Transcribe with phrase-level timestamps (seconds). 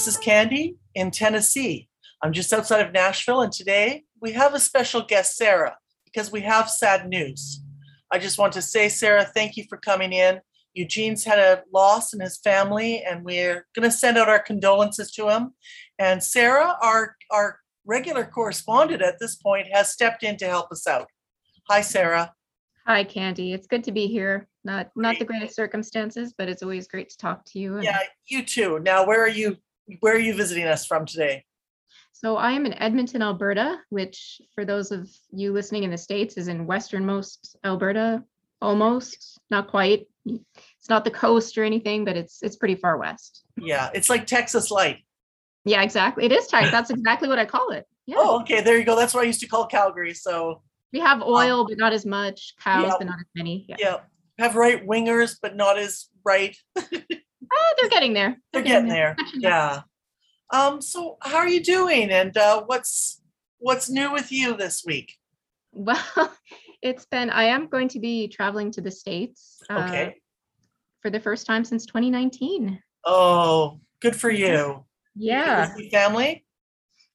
[0.00, 1.86] Hi, this is Candy in Tennessee.
[2.22, 5.76] I'm just outside of Nashville, and today we have a special guest, Sarah,
[6.06, 7.62] because we have sad news.
[8.10, 10.40] I just want to say, Sarah, thank you for coming in.
[10.72, 15.10] Eugene's had a loss in his family, and we're going to send out our condolences
[15.12, 15.52] to him.
[15.98, 20.86] And Sarah, our, our regular correspondent at this point, has stepped in to help us
[20.86, 21.08] out.
[21.68, 22.32] Hi, Sarah.
[22.86, 23.52] Hi, Candy.
[23.52, 24.48] It's good to be here.
[24.64, 27.80] Not not the greatest circumstances, but it's always great to talk to you.
[27.82, 27.98] Yeah,
[28.28, 28.78] you too.
[28.78, 29.58] Now, where are you?
[30.00, 31.44] Where are you visiting us from today?
[32.12, 36.36] So I am in Edmonton, Alberta, which for those of you listening in the States
[36.36, 38.22] is in westernmost Alberta,
[38.60, 40.06] almost, not quite.
[40.26, 43.42] It's not the coast or anything, but it's it's pretty far west.
[43.56, 44.98] Yeah, it's like Texas Light.
[45.64, 46.24] Yeah, exactly.
[46.24, 46.70] It is tight.
[46.70, 47.86] That's exactly what I call it.
[48.06, 48.16] Yeah.
[48.18, 48.60] Oh, okay.
[48.60, 48.96] There you go.
[48.96, 50.14] That's what I used to call Calgary.
[50.14, 52.94] So, We have um, oil, but not as much, cows, Yeah.
[52.98, 53.66] but not as many.
[53.68, 53.76] Yeah.
[53.78, 53.96] yeah,
[54.38, 56.56] have right wingers, but not as right.
[57.52, 58.36] Ah, they're getting there.
[58.52, 59.16] They're getting there.
[59.34, 59.82] Yeah.
[60.52, 60.80] Um.
[60.80, 62.10] So, how are you doing?
[62.10, 63.22] And uh, what's
[63.58, 65.16] what's new with you this week?
[65.72, 66.02] Well,
[66.82, 70.16] it's been, I am going to be traveling to the States uh, Okay.
[71.02, 72.80] for the first time since 2019.
[73.06, 74.84] Oh, good for you.
[75.14, 75.72] Yeah.
[75.92, 76.44] Family.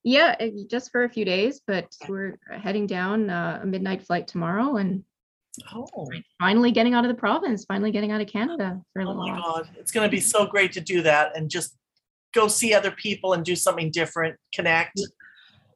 [0.04, 4.28] Yeah, uh, just for a few days, but we're heading down uh, a midnight flight
[4.28, 5.04] tomorrow and
[5.74, 5.88] Oh.
[6.40, 9.32] finally getting out of the province, finally getting out of Canada for a Oh my
[9.32, 9.42] while.
[9.42, 11.76] God, it's going to be so great to do that and just
[12.34, 15.00] go see other people and do something different, connect.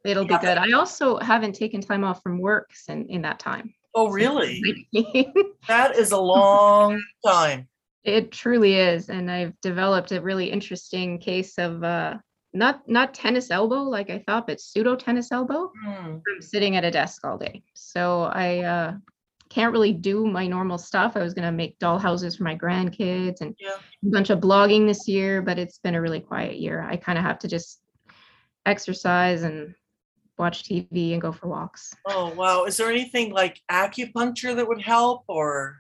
[0.06, 0.58] It'll be good.
[0.58, 3.74] I also haven't taken time off from work in, in that time.
[3.96, 4.62] Oh, really?
[5.68, 7.68] That is a long time.
[8.04, 9.10] It truly is.
[9.10, 12.18] And I've developed a really interesting case of uh,
[12.54, 15.72] not not tennis elbow like I thought, but pseudo tennis elbow.
[15.86, 16.18] Hmm.
[16.26, 17.62] from sitting at a desk all day.
[17.76, 18.94] So I uh,
[19.50, 21.16] can't really do my normal stuff.
[21.16, 23.78] I was going to make doll houses for my grandkids and Yeah.
[24.06, 26.82] a bunch of blogging this year, but it's been a really quiet year.
[26.84, 27.82] I kind of have to just
[28.66, 29.74] exercise and
[30.38, 31.94] watch TV and go for walks.
[32.08, 32.66] Oh, wow.
[32.66, 35.80] Is there anything like acupuncture that would help or?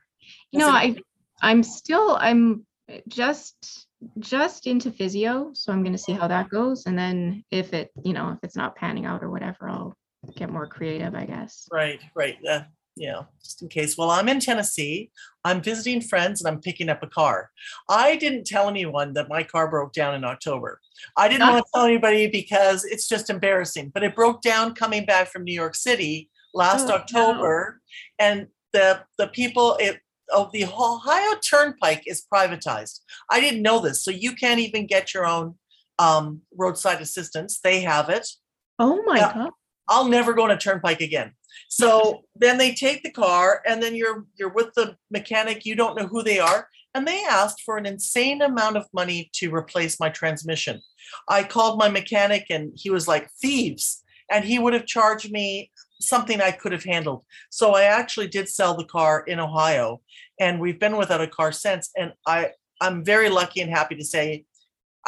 [0.51, 0.95] You know, it- I
[1.41, 2.65] I'm still I'm
[3.07, 3.87] just
[4.17, 7.91] just into physio, so I'm going to see how that goes and then if it,
[8.03, 9.95] you know, if it's not panning out or whatever, I'll
[10.35, 11.67] get more creative, I guess.
[11.71, 12.37] Right, right.
[12.45, 12.63] Uh,
[12.99, 13.97] yeah, just in case.
[13.97, 15.09] Well, I'm in Tennessee.
[15.45, 17.49] I'm visiting friends and I'm picking up a car.
[17.87, 20.79] I didn't tell anyone that my car broke down in October.
[21.15, 25.05] I didn't want to tell anybody because it's just embarrassing, but it broke down coming
[25.05, 26.95] back from New York City last Oh, no.
[26.95, 27.81] October.
[28.19, 29.99] And the the people it
[30.31, 32.99] oh the Ohio Turnpike is privatized.
[33.31, 34.03] I didn't know this.
[34.03, 35.55] So you can't even get your own
[35.97, 37.59] um, roadside assistance.
[37.63, 38.27] They have it.
[38.77, 39.33] Oh my Yeah.
[39.33, 39.51] god.
[39.89, 41.33] I'll never go on a turnpike again.
[41.67, 45.97] So then they take the car and then you're you're with the mechanic, you don't
[45.97, 49.99] know who they are, and they asked for an insane amount of money to replace
[49.99, 50.81] my transmission.
[51.27, 55.71] I called my mechanic and he was like thieves and he would have charged me
[55.99, 57.25] something I could have handled.
[57.49, 60.01] So I actually did sell the car in Ohio
[60.39, 62.51] and we've been without a car since and I
[62.81, 64.45] I'm very lucky and happy to say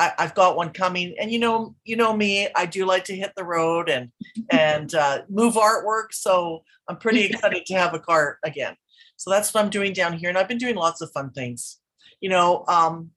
[0.01, 2.47] I, I've got one coming, and you know, you know me.
[2.55, 4.09] I do like to hit the road and
[4.49, 6.07] and uh, move artwork.
[6.11, 8.75] So I'm pretty excited to have a car again.
[9.17, 11.79] So that's what I'm doing down here, and I've been doing lots of fun things.
[12.19, 13.11] You know, um,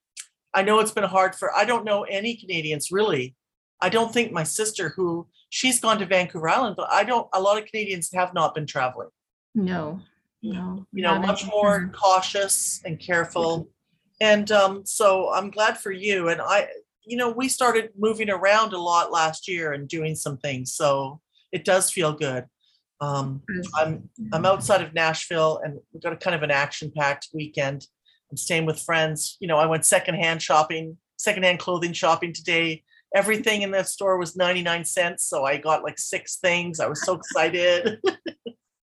[0.52, 1.54] I know it's been hard for.
[1.56, 3.34] I don't know any Canadians really.
[3.80, 7.26] I don't think my sister, who she's gone to Vancouver Island, but I don't.
[7.32, 9.08] A lot of Canadians have not been traveling.
[9.54, 10.00] No,
[10.42, 10.84] no.
[10.92, 13.70] You know, much more cautious and careful.
[14.20, 16.28] And um, so I'm glad for you.
[16.28, 16.68] And I,
[17.04, 20.74] you know, we started moving around a lot last year and doing some things.
[20.74, 21.20] So
[21.52, 22.46] it does feel good.
[23.00, 23.42] Um,
[23.76, 27.86] I'm I'm outside of Nashville and we've got a kind of an action-packed weekend.
[28.30, 29.36] I'm staying with friends.
[29.40, 32.82] You know, I went secondhand shopping, secondhand clothing shopping today.
[33.14, 35.24] Everything in that store was 99 cents.
[35.28, 36.80] So I got like six things.
[36.80, 38.00] I was so excited.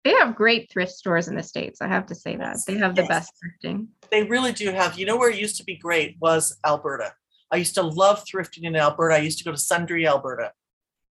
[0.05, 1.82] They have great thrift stores in the States.
[1.82, 2.56] I have to say that.
[2.67, 3.08] They have the Yes.
[3.08, 3.88] best thrifting.
[4.10, 4.99] They really do have.
[4.99, 7.12] You know where it used to be great was Alberta.
[7.50, 9.14] I used to love thrifting in Alberta.
[9.14, 10.52] I used to go to Sundre, Alberta,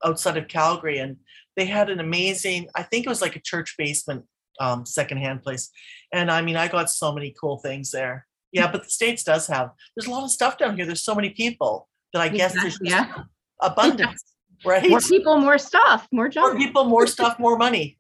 [0.05, 1.17] outside of Calgary, and
[1.57, 2.69] they had an amazing.
[2.75, 4.25] I think it was like a church basement
[4.61, 5.71] um, secondhand place,
[6.13, 8.27] and I mean, I got so many cool things there.
[8.53, 9.71] Yeah, but the states does have.
[9.97, 10.87] There's a lot of stuff down here.
[10.87, 13.23] There's so many people that I guess there's Exactly, just yeah.
[13.61, 14.25] abundance,
[14.65, 14.89] right?
[14.89, 16.53] More people, more stuff, more jobs.
[16.53, 17.99] More people, more stuff, more money,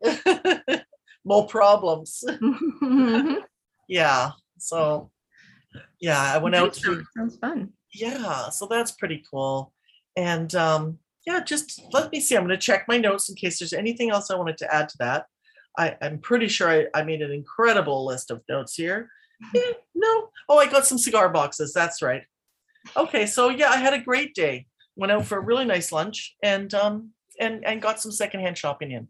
[1.24, 2.22] more problems.
[2.82, 3.42] Mhm.
[3.88, 4.30] Yeah.
[4.64, 5.10] So,
[6.00, 7.02] yeah, I went out to.
[7.16, 7.72] Sounds- fun.
[7.92, 9.72] yeah so that's pretty cool
[10.16, 13.58] and um yeah just let me see i'm going to check my notes in case
[13.58, 15.26] there's anything else i wanted to add to that
[15.78, 19.08] I, i'm pretty sure I, I made an incredible list of notes here
[19.54, 20.12] Yeah, no
[20.48, 22.22] oh i got some cigar boxes that's right
[22.96, 24.66] Okay, so yeah, I had a great day.
[24.96, 28.92] Went out for a really nice lunch and um and and got some secondhand shopping
[28.92, 29.08] in.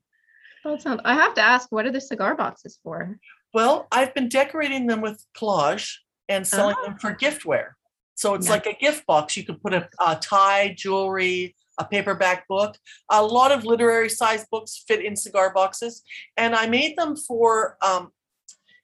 [0.65, 3.19] That sounds, I have to ask, what are the cigar boxes for?
[3.55, 5.99] Well, I've been decorating them with collage
[6.29, 7.71] and selling them for giftware.
[8.17, 9.37] So it's like a gift box.
[9.37, 12.77] You could put a, a tie, jewelry, a paperback book.
[13.11, 16.03] A lot of literary size books fit in cigar boxes.
[16.37, 18.11] And I made them for, um,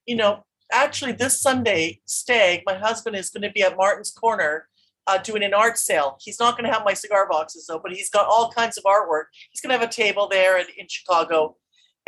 [0.06, 4.69] you know, actually this Sunday, Stag, my husband is going to be at Martin's Corner
[5.06, 6.17] uh, doing an art sale.
[6.20, 8.84] He's not going to have my cigar boxes though, but he's got all kinds of
[8.84, 9.25] artwork.
[9.50, 11.56] He's going to have a table there in, in Chicago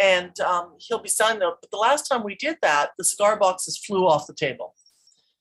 [0.00, 1.52] and um, he'll be selling them.
[1.60, 4.74] But the last time we did that, the cigar boxes flew off the table.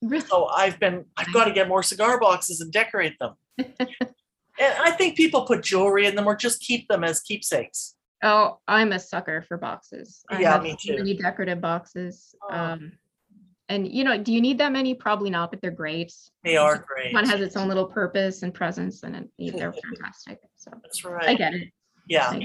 [0.02, 0.26] Really?
[0.26, 3.36] So I've been, I've got to get more cigar boxes and decorate them.
[3.58, 3.70] and
[4.60, 7.96] I think people put jewelry in them or just keep them as keepsakes.
[8.24, 10.24] Oh, I'm a sucker for boxes.
[10.30, 10.98] I Yeah, have me too.
[10.98, 12.36] Many decorative boxes.
[12.50, 12.56] Oh.
[12.56, 12.92] Um,
[13.70, 14.94] and you know, do you need that many?
[14.94, 16.14] Probably not, but they're great.
[16.44, 17.14] They are great.
[17.14, 20.40] One has its own little purpose and presence, and it, they're fantastic.
[20.58, 21.30] So That's right.
[21.30, 21.70] I get it.
[22.08, 22.38] Yeah.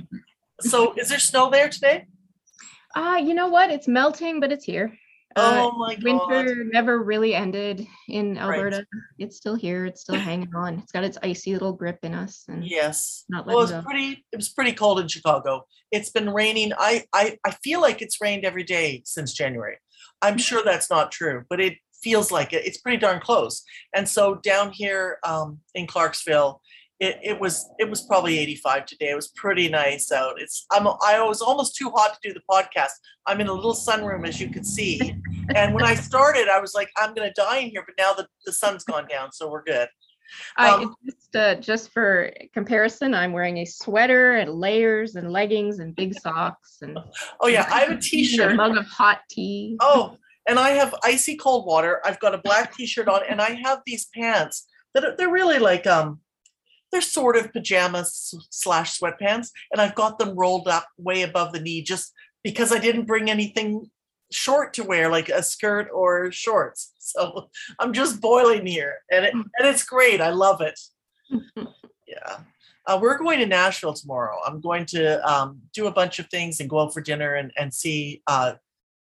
[0.61, 2.06] So is there snow there today?
[2.94, 3.70] Ah, you know what?
[3.70, 4.97] It's melting, but it's here.
[5.35, 6.05] Uh, Oh my God.
[6.05, 8.44] winter never really ended in Right.
[8.56, 8.87] Alberta.
[9.19, 9.85] It's still here.
[9.85, 10.79] It's still hanging on.
[10.79, 13.25] It's got its icy little grip in us, and Yes.
[13.29, 13.82] not Well, it's go.
[13.82, 15.67] pretty, it was pretty cold in Chicago.
[15.91, 16.73] It's been raining.
[16.79, 19.76] I, I, I feel like it's rained every day since January.
[20.23, 22.64] I'm sure that's not true, but it feels like it.
[22.64, 23.62] It's pretty darn close.
[23.94, 26.62] And so down here um, in Clarksville,
[26.99, 29.11] it, it was it was probably 85 today.
[29.11, 30.41] It was pretty nice out.
[30.41, 32.93] It's I'm I was almost too hot to do the podcast.
[33.27, 35.15] I'm in a little sunroom as you can see.
[35.55, 38.27] And when I started, I was like, I'm gonna die in here, but now the,
[38.47, 39.89] the sun's gone down, so we're good.
[40.57, 45.79] I um, just uh, just for comparison, I'm wearing a sweater and layers and leggings
[45.79, 46.99] and big socks and
[47.41, 49.77] Oh yeah, I have a t-shirt, mug of hot tea.
[49.81, 50.17] Oh,
[50.49, 52.01] and I have icy cold water.
[52.05, 55.59] I've got a black t-shirt on, and I have these pants that are, they're really
[55.59, 56.21] like um,
[56.93, 61.61] they're sort of pajamas slash sweatpants, and I've got them rolled up way above the
[61.61, 62.12] knee just
[62.43, 63.91] because I didn't bring anything
[64.31, 66.93] short to wear, like a skirt or shorts.
[67.06, 70.21] So I'm just boiling here, and it, and it's great.
[70.21, 70.81] I love it.
[72.06, 72.38] Yeah.
[72.87, 74.38] Uh, we're going to Nashville tomorrow.
[74.47, 77.53] I'm going to um, do a bunch of things and go out for dinner and,
[77.59, 78.23] and see.
[78.27, 78.55] Uh,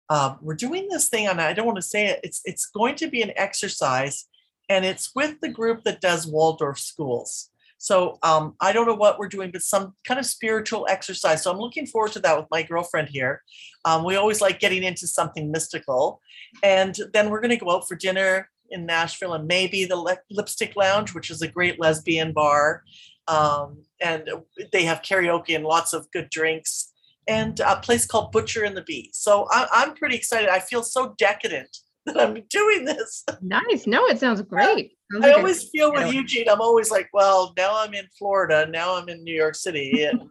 [0.09, 2.21] uh, we're doing this thing, and I don't want to say it.
[2.24, 4.25] It's it's going to be an exercise,
[4.68, 7.50] and it's with the group that does Waldorf schools.
[7.77, 11.44] So um, I don't know what we're doing, but some kind of spiritual exercise.
[11.44, 13.44] So I'm looking forward to that with my girlfriend here.
[13.85, 16.21] Um, we always like getting into something mystical,
[16.63, 20.25] and then we're going to go out for dinner in Nashville and maybe the Lip-
[20.29, 22.83] Lipstick Lounge, which is a great lesbian bar
[23.27, 24.29] um, and
[24.71, 26.94] they have karaoke and lots of good drinks
[27.27, 30.83] and a place called butcher and the bee so I, i'm pretty excited i feel
[30.83, 33.86] so decadent that i'm doing this Nice.
[33.86, 34.94] No, it sounds great.
[35.12, 36.21] Sounds i like a- always feel with Yeah.
[36.21, 40.04] eugene i'm always like well now i'm in florida now i'm in new york city
[40.04, 40.21] and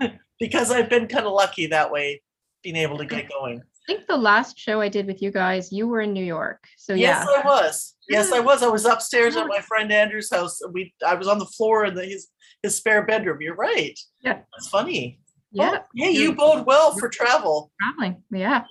[0.40, 2.22] because i've been kind of lucky that way
[2.62, 5.70] being able to get going I think the last show I did with you guys,
[5.70, 6.64] you were in New York.
[6.78, 7.42] So yes yeah.
[7.42, 8.44] i was yes i mm.
[8.46, 11.44] was i was upstairs at my friend andrew's house and we i was on the
[11.44, 12.28] floor in the, his
[12.62, 14.38] his spare bedroom you're right Yeah.
[14.54, 15.20] that's funny
[15.52, 15.80] Yeah.
[15.82, 18.22] Oh, yeah you bode well for travel Traveling.
[18.32, 18.64] Yeah.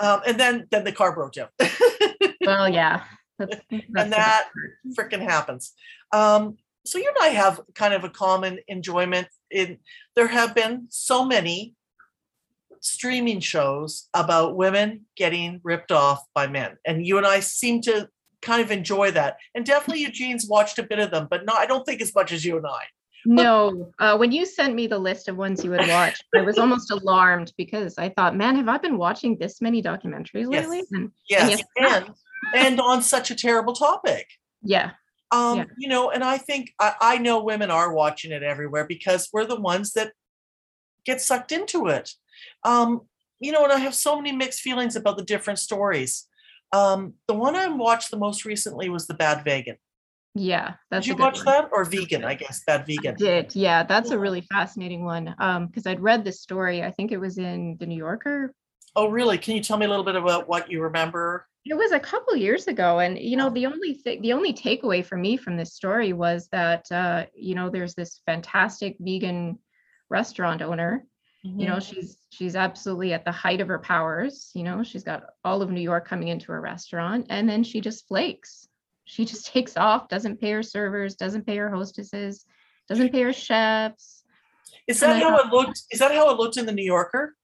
[0.00, 1.48] Um, and then then the car broke down.
[2.40, 3.04] Well, yeah.
[3.38, 4.48] That's, that's best that-
[4.98, 5.72] Freaking happens.
[6.12, 9.78] Um, so you and I have kind of a common enjoyment in
[10.14, 11.74] there have been so many
[12.80, 16.76] streaming shows about women getting ripped off by men.
[16.84, 18.08] And you and I seem to
[18.42, 19.38] kind of enjoy that.
[19.54, 22.30] And definitely Eugene's watched a bit of them, but no, I don't think as much
[22.30, 22.82] as you and I.
[23.26, 26.58] No, uh, when you sent me the list of ones you had watched, I was
[26.58, 30.68] almost alarmed because I thought, man, have I been watching this many documentaries Yes.
[30.68, 30.82] lately?
[30.92, 31.50] And Yes.
[31.50, 32.14] yes, And
[32.54, 34.28] and on such a terrible topic.
[34.62, 34.92] yeah,
[35.30, 35.64] Um, Yeah.
[35.78, 39.46] you know, and I think I, I know women are watching it everywhere because we're
[39.46, 40.12] the ones that
[41.06, 42.10] get sucked into it.
[42.62, 43.02] Um,
[43.40, 46.26] you know, and I have so many mixed feelings about the different stories.
[46.72, 49.76] Um, the one I watched the most recently was the Bad Vegan.
[50.34, 50.74] Yeah.
[50.90, 51.46] That's Did you watch one.
[51.46, 52.24] that or vegan?
[52.24, 53.16] I guess Bad I Vegan.
[53.16, 53.54] did.
[53.54, 55.34] Yeah, that's a really fascinating one.
[55.38, 56.82] Um, because I'd read this story.
[56.82, 58.52] I think it was in the New Yorker.
[58.96, 59.38] Oh, really?
[59.38, 61.46] Can you tell me a little bit about what you remember?
[61.64, 65.04] It was a couple years ago, and you know, the only thing, the only takeaway
[65.04, 69.58] for me from this story was that uh, you know, there's this fantastic vegan
[70.10, 71.06] restaurant owner
[71.44, 75.24] you know she's she's absolutely at the height of her powers you know she's got
[75.44, 78.66] all of new york coming into her restaurant and then she just flakes
[79.04, 82.44] she just takes off doesn't pay her servers doesn't pay her hostesses
[82.88, 84.24] doesn't pay her chefs
[84.86, 85.82] Is that how uh, it looked?
[85.90, 87.34] Is that how it looked in the New Yorker?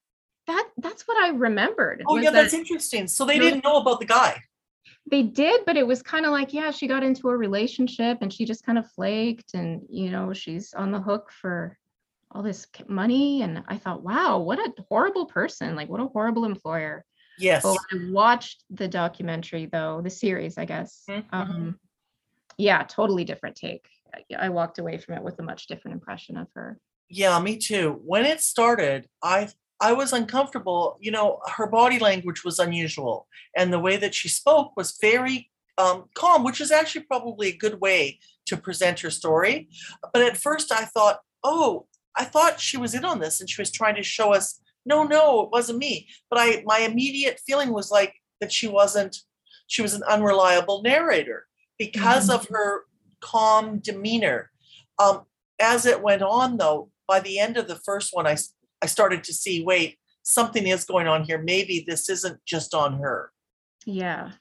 [0.46, 3.06] that that's what i remembered Oh, yeah, that- that's interesting.
[3.06, 4.42] So they didn't know about the guy.
[5.10, 8.32] They did, but it was kind of like, yeah, she got into a relationship and
[8.32, 11.76] she just kind of flaked and, you know, she's on the hook for
[12.30, 13.42] all this money.
[13.42, 15.74] And I thought, wow, what a horrible person.
[15.74, 17.04] Like, what a horrible employer.
[17.38, 17.62] Yes.
[17.62, 21.24] But when I watched the documentary, though, the series, I guess, Mhm.
[21.32, 21.80] um,
[22.58, 23.86] yeah, totally different take.
[24.14, 26.78] I, I walked away from it with a much different impression of her.
[27.08, 28.00] Yeah, me too.
[28.04, 29.48] When it started, I
[29.82, 30.98] I was uncomfortable.
[31.00, 35.50] You know, her body language was unusual, and the way that she spoke was very
[35.78, 39.70] um, calm, which is actually probably a good way to present her story.
[40.12, 43.62] But at first, I thought, oh, I thought she was in on this, and she
[43.62, 46.08] was trying to show us, no, no, it wasn't me.
[46.28, 49.16] But I, my immediate feeling was like that she wasn't.
[49.66, 51.46] She was an unreliable narrator
[51.78, 52.34] because Mhm.
[52.34, 52.84] of her
[53.20, 54.50] calm demeanor.
[54.98, 55.26] Um,
[55.60, 58.36] as it went on, though, by the end of the first one, I,
[58.82, 61.38] I started to see wait, something is going on here.
[61.40, 63.32] Maybe this isn't just on her.
[63.86, 64.32] Yeah.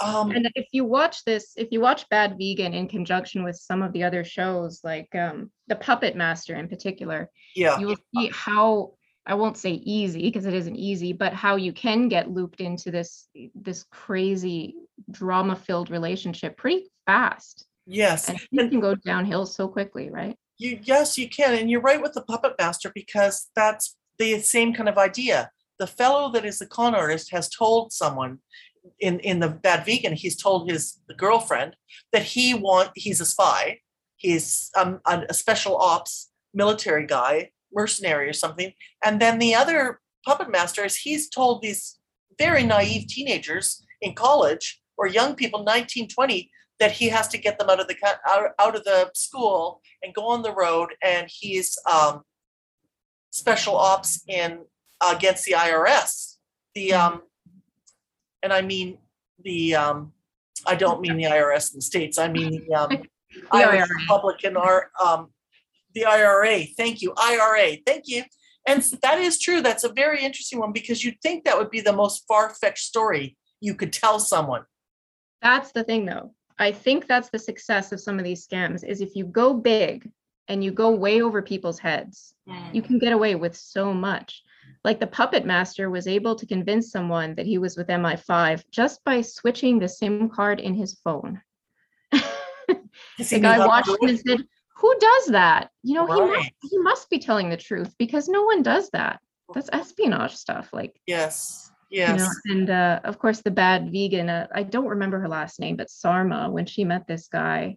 [0.00, 3.82] Um, And if you watch this, if you watch Bad Vegan in conjunction with some
[3.82, 8.30] of the other shows, like um, The Puppet Master in particular, yeah, you will see
[8.32, 8.94] how
[9.26, 12.90] I won't say easy because it isn't easy, but how you can get looped into
[12.90, 14.74] this this crazy
[15.10, 17.66] drama-filled relationship pretty fast.
[17.86, 18.28] yes.
[18.28, 20.36] And you can go downhill so quickly, right?
[20.58, 21.54] You, yes, you can.
[21.54, 25.50] And you're right with the puppet master because that's the same kind of idea.
[25.78, 28.38] The fellow that is the con artist has told someone
[29.00, 31.76] in, in the bad vegan, he's told his girlfriend
[32.12, 33.78] that he want he's a spy.
[34.16, 38.72] He's um, a special ops military guy, mercenary or something.
[39.04, 41.98] And then the other puppet master is he's told these
[42.38, 46.50] very naive teenagers in college or young people, 19, 20,
[46.80, 50.14] that he has to get them out of the out, out of the school and
[50.14, 52.22] go on the road and he's um,
[53.30, 54.64] special ops in
[55.00, 56.36] against the IRS.
[56.74, 57.22] The um,
[58.42, 58.98] and I mean
[59.44, 60.12] the um,
[60.66, 62.18] I don't mean the IRS in the states.
[62.18, 63.02] I mean the um,
[63.52, 63.88] Irish.
[64.00, 65.28] Republican are um,
[65.94, 66.64] the IRA.
[66.76, 67.76] Thank you, IRA.
[67.86, 68.24] Thank you.
[68.66, 69.60] And that is true.
[69.60, 72.84] That's a very interesting one because you'd think that would be the most far fetched
[72.84, 74.64] story you could tell someone.
[75.40, 76.34] That's the thing though.
[76.58, 80.08] I think that's the success of some of these scams is if you go big
[80.48, 82.34] and you go way over people's heads,
[82.72, 82.84] you mm.
[82.84, 84.42] can get away with so much.
[84.84, 89.02] Like the puppet master was able to convince someone that he was with MI5 just
[89.04, 91.40] by switching the SIM card in his phone.
[93.18, 94.44] The guy watched him and said,
[94.82, 95.70] Who does that?
[95.84, 99.20] You know, he must he must be telling the truth because no one does that.
[99.54, 100.70] That's espionage stuff.
[100.72, 101.70] Like Yes.
[101.88, 102.18] you Yes.
[102.20, 104.28] know, and uh, of course the bad vegan.
[104.28, 107.76] Uh, I don't remember her last name, but Sarma, when she met this guy,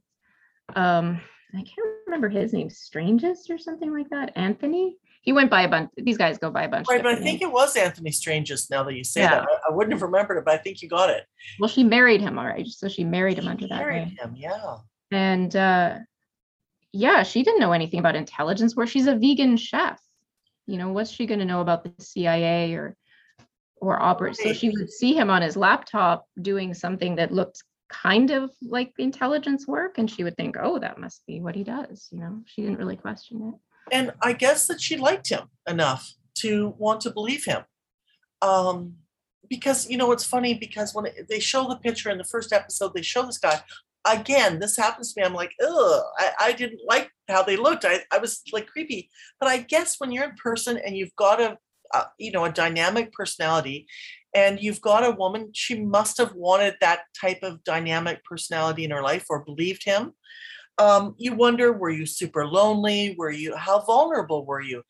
[0.75, 1.21] um,
[1.53, 4.31] I can't remember his name, Strangis or something like that.
[4.35, 4.97] Anthony.
[5.21, 5.89] He went by a bunch.
[5.97, 6.87] These guys go by a bunch.
[6.87, 7.49] Right, but I think names.
[7.49, 9.31] it was Anthony Strangis now that you say Yeah.
[9.39, 9.43] that.
[9.43, 11.23] I, I wouldn't have remembered it, but I think you got it.
[11.59, 12.67] Well, she married him, all right.
[12.67, 14.77] So she married him under that Married him, yeah.
[15.11, 15.97] and uh,
[16.95, 18.75] yeah, she didn't know anything about intelligence.
[18.75, 19.99] Where she's a vegan chef,
[20.65, 22.95] you know, what's she going to know about the CIA or
[23.75, 24.37] or operate?
[24.37, 28.93] So she would see him on his laptop doing something that looked kind of like
[28.97, 32.41] intelligence work, and she would think, "Oh, that must be what he does." You know,
[32.45, 33.59] she didn't really question it.
[33.91, 37.63] And I guess that she liked him enough to want to believe him.
[38.41, 38.95] Um,
[39.49, 42.93] because you know it's funny because when they show the picture in the first episode,
[42.93, 43.61] they show this guy.
[44.05, 45.25] Again, this happens to me.
[45.25, 47.85] I'm like, ugh, I, I didn't like how they looked.
[47.85, 49.09] I, I was like creepy.
[49.39, 51.57] But I guess when you're in person and you've got a,
[51.93, 53.87] uh, you know, a dynamic personality,
[54.33, 58.91] and you've got a woman, she must have wanted that type of dynamic personality in
[58.91, 60.13] her life or believed him
[60.77, 64.83] um, you wonder were you super lonely were you how vulnerable were you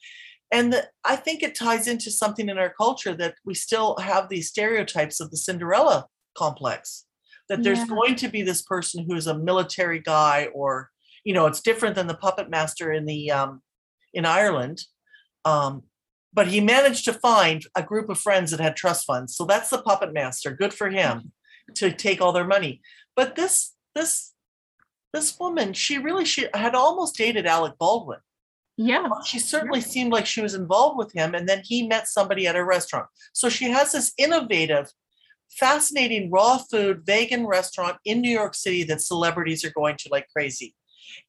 [0.51, 4.29] and the, i think it ties into something in our culture that we still have
[4.29, 6.05] these stereotypes of the cinderella
[6.38, 7.05] complex
[7.49, 7.87] that there's Yeah.
[7.87, 10.89] going to be this person who's a military guy or
[11.23, 13.61] you know it's different than the puppet master in the um,
[14.13, 14.81] in ireland
[15.45, 15.83] um,
[16.33, 19.35] but he managed to find a group of friends that had trust funds.
[19.37, 20.51] So that's the puppet master.
[20.51, 21.31] Good for him
[21.75, 22.81] to take all their money.
[23.15, 24.33] But this this
[25.13, 28.19] this woman she really she had almost dated alec baldwin.
[28.75, 32.45] Yeah, she certainly seemed like she was involved with him and then he met somebody
[32.45, 33.07] at a restaurant.
[33.31, 34.91] So she has this innovative
[35.51, 40.27] fascinating raw food vegan restaurant in new york city that celebrities are going to like
[40.35, 40.75] crazy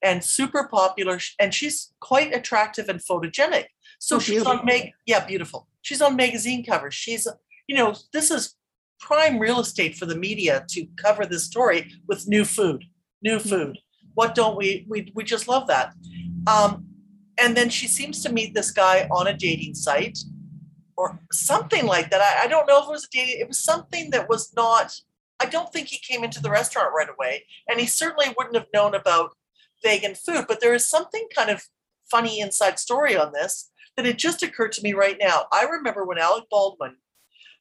[0.01, 3.65] and super popular and she's quite attractive and photogenic.
[3.99, 5.67] So Oh, she's on make yeah beautiful.
[5.81, 6.93] She's on magazine covers.
[6.93, 7.27] She's
[7.67, 8.55] you know this is
[8.99, 12.83] prime real estate for the media to cover this story with new food
[13.21, 13.79] new food.
[14.13, 15.93] What don't we we, we just love that.
[16.47, 16.85] Um,
[17.39, 20.17] and then she seems to meet this guy on a dating site
[20.97, 23.59] or something like that I, I don't know if it was a dating it was
[23.59, 24.99] something that was not
[25.39, 28.67] I don't think he came into the restaurant right away, and he certainly wouldn't have
[28.73, 29.31] known about
[29.83, 30.45] vegan food.
[30.47, 31.63] But there is something kind of
[32.09, 35.45] funny inside story on this that it just occurred to me right now.
[35.51, 36.97] I remember when Alec Baldwin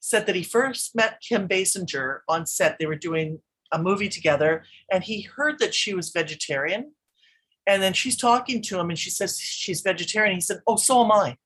[0.01, 2.79] said that he first met Kim Basinger on set.
[2.79, 3.41] They were doing
[3.73, 6.93] a movie together, and he heard that she was vegetarian.
[7.67, 10.37] And then she's talking to him, and she says she's vegetarian.
[10.37, 11.37] He said, "Oh, so am I."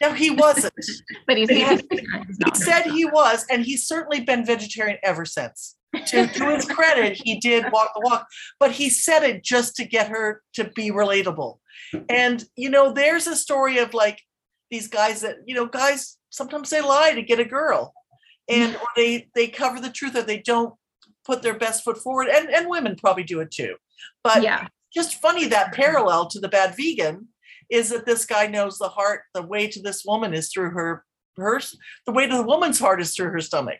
[0.00, 0.74] No, he wasn't.
[1.26, 5.76] But he's, He He said he was, and he's certainly been vegetarian ever since.
[6.08, 8.26] To, to his credit, he did walk the walk,
[8.60, 11.58] but he said it just to get her to be relatable.
[12.08, 14.20] And you know, there's a story of like
[14.70, 17.94] these guys that you know, guys sometimes they lie to get a girl,
[18.50, 20.74] and or they they cover the truth or they don't
[21.24, 23.76] put their best foot forward, and and women probably do it too.
[24.22, 27.28] But Yeah, just funny that parallel to the bad vegan
[27.70, 31.04] is that this guy knows the heart the way to this woman is through her
[31.36, 31.60] her
[32.06, 33.78] the way to the woman's heart is through her stomach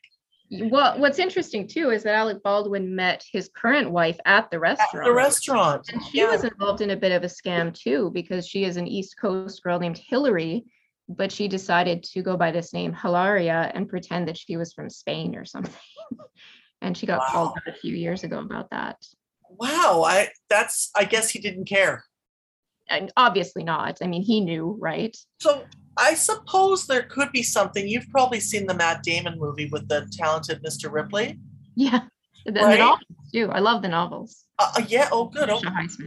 [0.50, 4.60] well, what's interesting too is that Alec Baldwin met his current wife at the at
[4.62, 5.04] restaurant.
[5.04, 6.30] the restaurant And she Yeah.
[6.30, 9.62] was involved in a bit of a scam too, because she is an East Coast
[9.62, 10.64] girl named Hillary,
[11.06, 14.88] but she decided to go by this name Hilaria and pretend that she was from
[14.88, 15.74] Spain or something.
[16.80, 18.96] and she got called out a few years ago about that.
[19.50, 22.04] wow i that's i guess he didn't care
[23.16, 23.98] obviously not.
[24.02, 25.16] I mean, he knew, right?
[25.40, 25.64] so
[26.00, 30.08] i suppose there could be something you've probably seen the matt damon movie with the
[30.12, 31.38] talented mr ripley
[31.74, 32.02] Yeah.
[32.46, 33.00] And the novels
[33.34, 33.50] too.
[33.50, 34.44] I love the novels.
[34.58, 35.60] uh, uh, yeah oh good oh,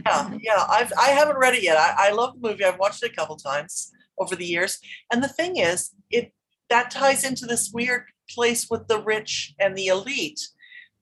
[0.06, 3.02] yeah yeah i've i haven't read it yet I, I love the movie i've watched
[3.04, 4.78] it a couple times over the years
[5.12, 6.32] and the thing is it
[6.70, 10.40] that ties into this weird place with the rich and the elite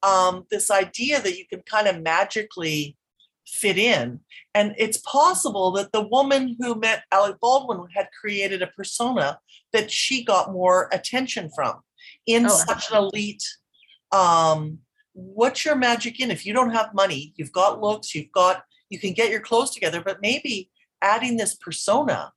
[0.03, 2.97] um, this idea that you can kind of magically
[3.51, 4.21] fit in.
[4.55, 9.39] And it's possible that the woman who met alec baldwin had created a persona
[9.73, 11.81] that she got more attention from
[12.27, 13.45] in Oh, such an elite
[14.13, 14.79] um,
[15.13, 16.33] what's your magic in?
[16.33, 19.71] If you don't have money you've got looks you've got you can get your clothes
[19.71, 20.71] together but maybe
[21.03, 22.33] adding this persona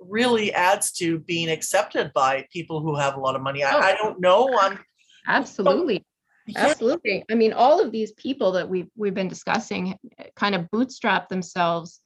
[0.00, 3.64] really adds to being accepted by people who have a lot of money.
[3.64, 3.68] Oh.
[3.68, 4.58] i, I don't know.
[4.58, 4.78] I'm
[5.26, 6.04] Absolutely.
[6.54, 7.24] Absolutely.
[7.30, 9.96] I mean, all of these people that we've we've been discussing
[10.36, 12.00] kind of bootstrap themselves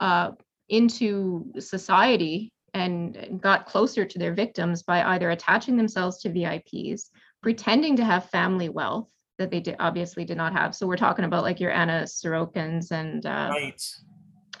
[0.00, 0.32] uh,
[0.68, 7.10] into society and got closer to their victims by either attaching themselves to VIPs,
[7.42, 10.74] pretending to have family wealth that they did, obviously did not have.
[10.74, 13.82] So we're talking about like your Anna Sorokins and uh, right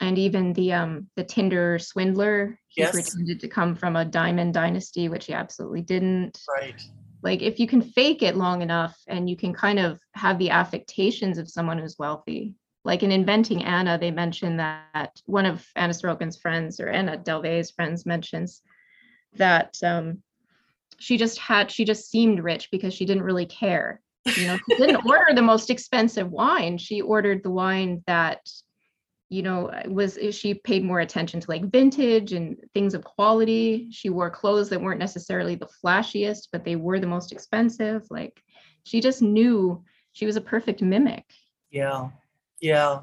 [0.00, 2.58] and even the um the Tinder swindler.
[2.68, 2.92] He Yes.
[2.92, 6.80] pretended to come from a diamond dynasty, which he absolutely didn't right
[7.22, 10.50] like if you can fake it long enough and you can kind of have the
[10.50, 12.54] affectations of someone who's wealthy
[12.84, 17.70] like in inventing anna they mention that one of anna sorokin's friends or anna delvey's
[17.70, 18.62] friends mentions
[19.34, 20.22] that um,
[20.98, 24.00] she just had she just seemed rich because she didn't really care.
[24.36, 26.78] You know she didn't order the most expensive wine.
[26.78, 28.40] She ordered the wine that
[29.30, 33.88] you know uh, was she paid more attention to like vintage and things of quality.
[33.90, 38.02] She wore clothes that weren't necessarily the flashiest but they were the most expensive.
[38.10, 38.42] Like
[38.84, 41.24] she just knew she was a perfect mimic.
[41.70, 42.08] Yeah.
[42.60, 43.02] Yeah.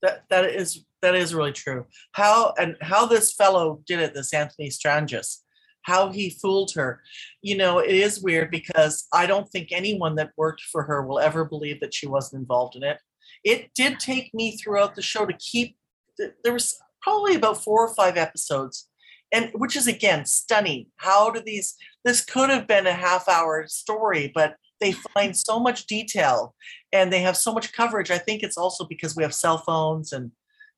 [0.00, 1.86] That that is that is really true.
[2.12, 5.40] How and how this fellow did it this anthony strangis
[5.82, 7.02] how he fooled her.
[7.42, 11.18] You know it is weird because i don't think anyone that worked for her will
[11.18, 12.98] ever believe that she wasn't involved in it
[13.44, 15.76] it did take me throughout the show to keep
[16.18, 18.88] there was probably about four or five episodes.
[19.32, 20.86] And which is again stunning.
[20.96, 25.58] How do these this could have been a half hour story but they find so
[25.58, 26.54] much detail
[26.92, 28.10] and they have so much coverage.
[28.10, 30.30] I think it's also because we have cell phones and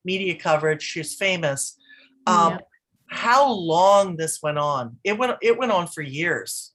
[0.04, 0.82] media coverage.
[0.82, 1.78] She's famous.
[2.26, 2.68] Um, Yep.
[3.10, 4.98] how long this went on?
[5.04, 6.72] It went it went on for years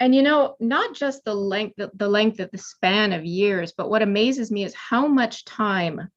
[0.00, 3.72] and you know not just the length the, the length of the span of years
[3.76, 6.08] but what amazes me is how much time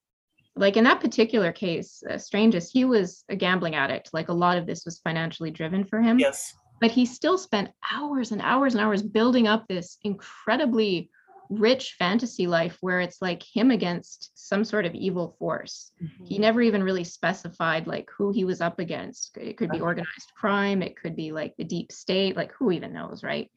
[0.56, 4.10] like in that particular case uh, strangis he was a gambling addict.
[4.12, 6.18] Like a lot of this was financially driven for him.
[6.18, 6.54] Yes.
[6.80, 11.10] But he still spent hours and hours and hours building up this incredibly
[11.50, 15.90] rich fantasy life where it's like him against some sort of evil force.
[15.98, 16.40] He mm-hmm.
[16.40, 19.36] never even really specified like who he was up against.
[19.36, 20.80] It could be organized crime.
[20.80, 22.36] It could be like the deep state.
[22.36, 23.50] Like who even knows right?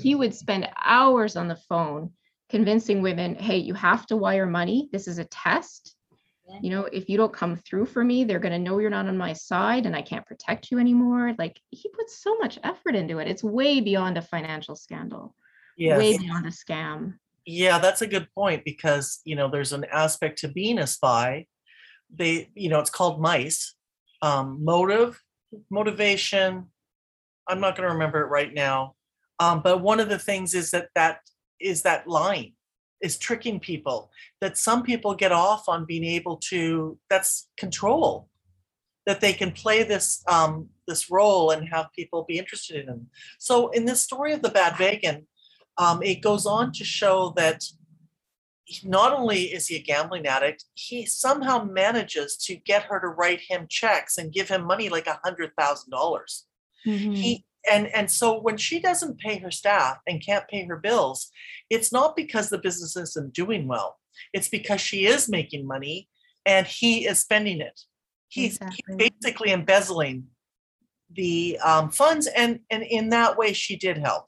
[0.00, 2.12] He would spend hours on the phone
[2.48, 4.88] convincing women hey you have to wire money.
[4.92, 5.96] This is a test.
[6.60, 9.08] You know if you don't come through for me they're going to know you're not
[9.08, 11.34] on my side and i can't protect you anymore.
[11.38, 13.26] Like he puts so much effort into it.
[13.26, 15.34] It's way beyond a financial scandal.
[15.98, 20.38] Way beyond a scam Yeah, that's a good point because you know there's an aspect
[20.38, 21.46] to being a spy.
[22.14, 23.74] They, you know, it's called mice.
[24.20, 25.20] Um, motive,
[25.70, 26.66] motivation.
[27.48, 28.94] I'm not going to remember it right now.
[29.40, 31.18] Um, but one of the things is that that
[31.60, 32.52] is that line
[33.00, 38.28] is tricking people that some people get off on being able to that's control
[39.06, 43.06] that they can play this um, this role and have people be interested in them.
[43.38, 45.26] So in this story of the bad vegan,
[45.78, 47.64] um, it goes on to show that
[48.84, 53.40] not only is he a gambling addict, he somehow manages to get her to write
[53.40, 56.46] him checks and give him money like a hundred thousand dollars.
[56.86, 57.16] Mhm.
[57.16, 61.30] He and and so when she doesn't pay her staff and can't pay her bills,
[61.70, 63.98] it's not because the business isn't doing well.
[64.32, 66.08] It's because she is making money
[66.44, 67.80] and he is spending it.
[68.28, 70.28] He's, he's basically embezzling
[71.10, 74.26] the um, funds, and and in that way she did help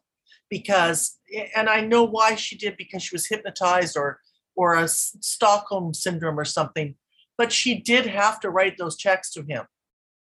[0.50, 1.18] because
[1.54, 4.20] and I know why she did because she was hypnotized or
[4.56, 6.94] or a Stockholm syndrome or something,
[7.36, 9.64] but she did have to write those checks to him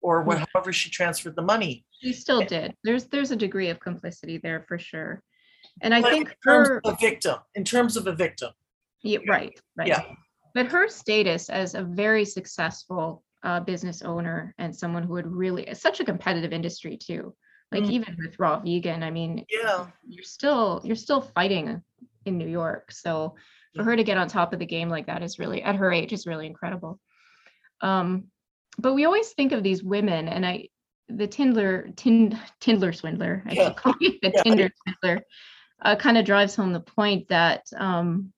[0.01, 1.85] or what, however she transferred the money.
[2.01, 2.75] She still did.
[2.83, 5.23] There's there's a degree of complicity there for sure.
[5.81, 8.51] And I But think in terms her of a victim, in terms of a victim,
[9.03, 9.87] yeah, right, right.
[9.87, 10.03] Yeah.
[10.53, 15.67] But her status as a very successful uh, business owner and someone who would really
[15.73, 17.33] such a competitive industry too.
[17.71, 17.91] Like Mm.
[17.91, 21.83] even with raw vegan, I mean, yeah, you're still you're still fighting
[22.25, 22.91] in New York.
[22.91, 23.35] So
[23.75, 25.91] for her to get on top of the game like that is really at her
[25.91, 26.99] age is really incredible.
[27.81, 28.25] Um,
[28.79, 30.69] but we always think of these women, and I
[31.09, 33.73] the Tindler Tin, Tindler swindler, I Yeah.
[33.73, 34.43] call it the Yeah.
[34.43, 35.23] Tinder swindler,
[35.81, 38.33] uh, kind of drives home the point that um,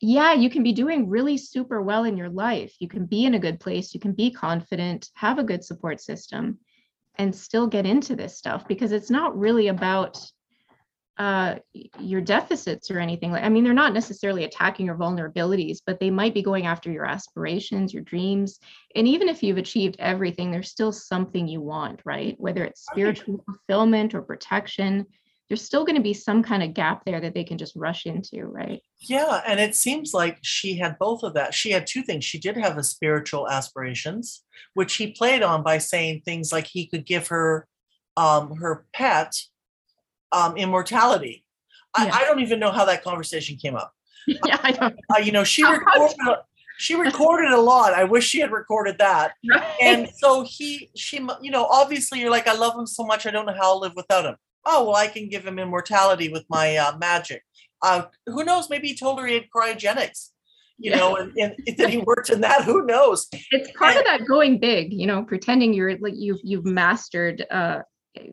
[0.00, 2.74] yeah, you can be doing really super well in your life.
[2.80, 3.94] You can be in a good place.
[3.94, 6.58] You can be confident, have a good support system,
[7.16, 10.18] and still get into this stuff because it's not really about
[11.18, 11.56] uh,
[11.98, 13.30] your deficits or anything.
[13.30, 16.90] Like, I mean, they're not necessarily attacking your vulnerabilities, but they might be going after
[16.90, 18.58] your aspirations, your dreams.
[18.96, 22.34] And even if you've achieved everything, there's still something you want, right?
[22.38, 25.06] Whether it's spiritual fulfillment or protection,
[25.52, 28.06] there's still going to be some kind of gap there that they can just rush
[28.06, 28.80] into, right?
[29.00, 31.52] yeah, and it seems like she had both of that.
[31.52, 32.24] She had two things.
[32.24, 36.86] She did have the spiritual aspirations, which he played on by saying things like he
[36.86, 37.66] could give her
[38.16, 39.34] um, her pet
[40.32, 41.44] um, immortality.
[41.94, 42.14] I, Yeah.
[42.14, 43.92] I don't even know how that conversation came up.
[44.26, 46.44] yeah, I don't Uh, you know, she recorded a-
[46.78, 47.92] she recorded a lot.
[47.92, 49.34] I wish she had recorded that.
[49.50, 49.62] right?
[49.82, 53.30] and so he she you know obviously you're like i love him so much i
[53.30, 56.44] don't know how i'll live without him oh well i can give him immortality with
[56.48, 57.42] my uh, magic.
[57.84, 58.70] Uh, who knows?
[58.70, 60.30] Maybe he told her he had cryogenics
[60.78, 60.96] you Yeah.
[60.98, 63.28] know and, and that he worked in that who knows?
[63.50, 67.80] It's part of that going big you know pretending you're like you've you've mastered uh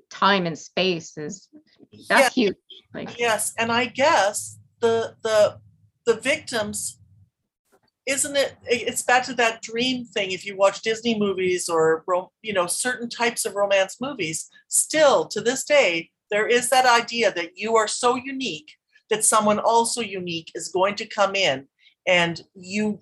[0.10, 1.48] time and space is
[2.10, 2.56] that's huge
[2.94, 5.58] like yes and i guess the the
[6.06, 7.00] the victims
[8.06, 12.04] isn't it- it's back to that dream thing if you watch disney movies or
[12.42, 17.32] you know certain types of romance movies still to this day there is that idea
[17.34, 18.72] that you are so unique
[19.10, 21.68] that someone also unique is going to come in
[22.08, 23.00] and you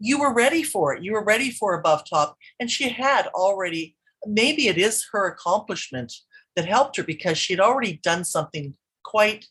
[0.00, 3.96] you were ready for it you were ready for above top and she had already
[4.26, 6.12] maybe it is her accomplishment
[6.56, 9.46] that helped her because she had already done something quite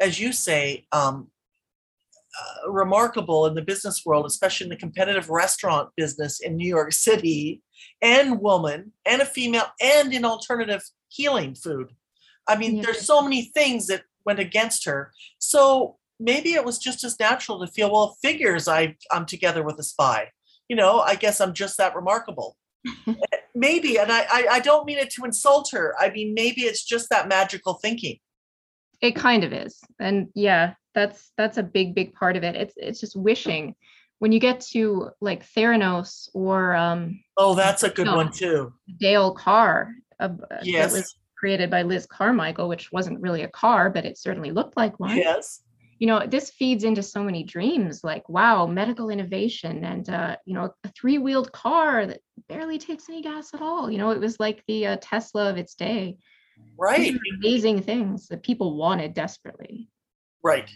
[0.00, 1.28] as you say um,
[2.40, 6.92] uh, remarkable in the business world, especially in the competitive restaurant business in New York
[6.92, 7.60] City,
[8.00, 11.90] and woman, and a female, and in alternative healing food.
[12.48, 12.82] I mean, Yeah.
[12.84, 15.12] there's so many things that went against her.
[15.38, 19.78] So maybe it was just as natural to feel, well, figures I I'm together with
[19.78, 20.30] a spy.
[20.68, 22.56] You know, I guess I'm just that remarkable.
[23.54, 25.94] maybe, and I, I I don't mean it to insult her.
[25.98, 28.18] I mean, maybe it's just that magical thinking.
[29.00, 32.74] it kind of is and yeah that's that's a big big part of it it's
[32.76, 33.74] it's just wishing
[34.20, 38.16] when you get to like theranos or um Oh, that's a good No.
[38.16, 38.72] one too.
[39.00, 39.74] dale car
[40.20, 40.92] uh, that Yes.
[40.92, 41.06] was
[41.42, 45.16] created by liz carmichael which wasn't really a car but it certainly looked like one
[45.16, 45.62] Yes.
[45.98, 50.54] you know this feeds into so many dreams like wow medical innovation and uh, you
[50.54, 54.38] know a three-wheeled car that barely takes any gas at all you know it was
[54.38, 56.16] like the uh, tesla of its day
[56.78, 57.14] Right.
[57.38, 59.88] Amazing things that people wanted desperately
[60.44, 60.70] Right.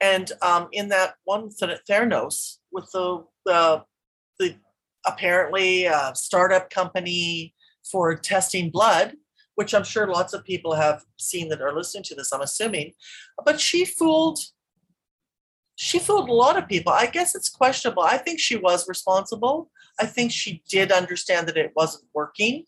[0.00, 3.84] And um, in that one Th- Theranos with the the
[4.38, 4.56] the
[5.06, 7.54] apparently uh, startup company
[7.90, 9.14] for testing blood,
[9.54, 12.32] which I'm sure lots of people have seen that are listening to this.
[12.32, 12.92] I'm assuming,
[13.44, 14.38] but she fooled.
[15.76, 16.92] She fooled a lot of people.
[16.92, 18.02] I guess it's questionable.
[18.02, 19.70] I think she was responsible.
[19.98, 22.64] I think she did understand that it wasn't working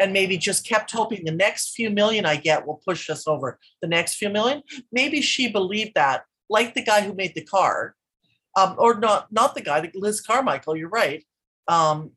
[0.00, 3.58] and maybe just kept hoping the next few million I get will push us over
[3.80, 4.62] the next few million.
[4.92, 7.94] Maybe she believed that, like the guy who made the car,
[8.56, 10.76] um, or not not the guy, Liz Carmichael.
[10.76, 11.24] You're right.
[11.68, 12.12] Um,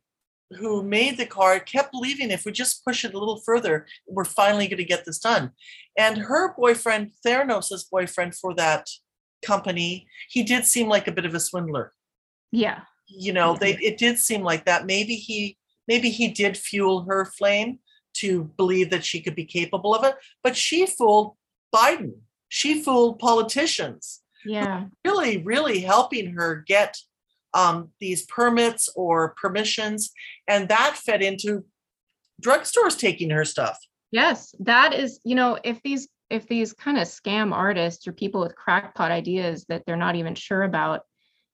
[0.52, 4.24] who made the car kept believing if we just push it a little further, we're
[4.26, 5.52] finally going to get this done.
[5.98, 8.88] And her boyfriend, Theranos's boyfriend for that
[9.46, 11.94] company, he did seem like a bit of a swindler.
[12.52, 12.82] Yeah.
[13.08, 14.86] You know, they it did seem like that.
[14.86, 15.58] Maybe he
[15.88, 17.80] maybe he did fuel her flame
[18.16, 21.36] to believe that she could be capable of it, but she fooled
[21.74, 22.14] Biden.
[22.50, 24.86] She fooled politicians Yeah.
[25.06, 26.98] really, really helping her get
[27.54, 30.12] um, these permits or permissions.
[30.48, 31.66] And that fed into
[32.42, 33.78] drugstores taking her stuff.
[34.12, 38.42] Yes, that is, you know, if these if these kind of scam artists or people
[38.42, 41.02] with crackpot ideas that they're not even sure about,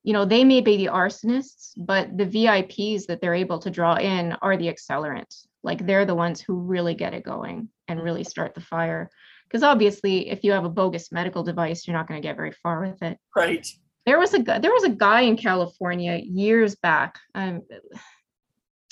[0.03, 3.95] you know, they may be the arsonists, but the VIPs that they're able to draw
[3.95, 5.45] in are the accelerants.
[5.63, 9.10] Like they're the ones who really get it going and really start the fire.
[9.47, 12.51] Because obviously, if you have a bogus medical device, you're not going to get very
[12.51, 13.17] far with it.
[13.36, 13.67] Right.
[14.05, 17.19] There was a there was a guy in California years back.
[17.33, 17.61] Um,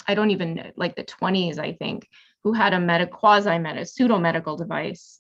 [0.08, 2.08] I don't even know, like the 20s, I think,
[2.44, 5.20] who had a meta quasi meta pseudo medical device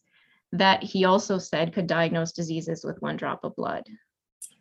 [0.53, 3.83] that he also said could diagnose diseases with one drop of blood,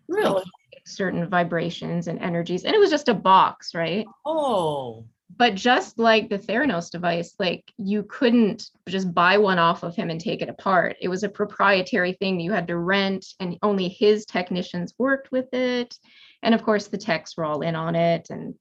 [0.08, 0.44] Really?
[0.86, 4.06] certain vibrations and energies, and it was just a box, right?
[4.24, 9.94] Oh, But just like the Theranos device, like you couldn't just buy one off of
[9.94, 10.96] him and take it apart.
[11.00, 15.52] It was a proprietary thing you had to rent, and only his technicians worked with
[15.54, 15.96] it.
[16.42, 18.54] And of course, the techs were all in on it, and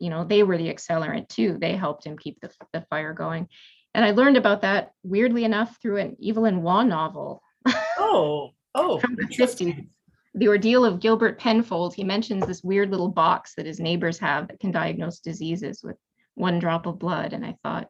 [0.00, 1.58] you know they were the accelerant too.
[1.60, 3.48] They helped him keep the, the fire going.
[3.96, 7.42] And I learned about that weirdly enough through an Evelyn Waugh novel
[7.98, 8.98] oh, oh.
[8.98, 9.86] from the 50s.
[10.34, 11.94] The Ordeal of Gilbert Pinfold.
[11.94, 15.96] He mentions this weird little box that his neighbors have that can diagnose diseases with
[16.36, 17.32] one drop of blood.
[17.32, 17.88] And I thought,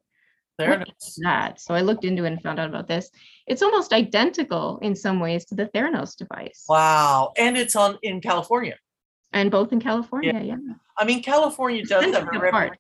[0.59, 1.61] There what is that?
[1.61, 3.11] So I looked into it and found out about this.
[3.47, 7.33] It's almost identical in some ways to the Theranos device, Wow.
[7.37, 8.77] And it's on in California.
[9.33, 10.41] and both in California.
[10.43, 10.57] Yeah.
[10.99, 12.79] I mean, California does have a Depends on the rep-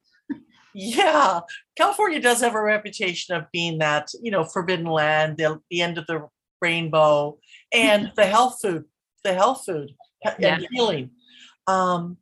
[0.72, 1.40] Yeah,
[1.76, 5.98] California does have a reputation of being that, you know, forbidden land, the, the end
[5.98, 6.26] of the
[6.62, 7.38] rainbow,
[7.74, 8.84] and the health food,
[9.24, 9.90] the health food
[10.22, 10.68] he- and Yeah.
[10.70, 11.10] healing.
[11.66, 12.18] Um,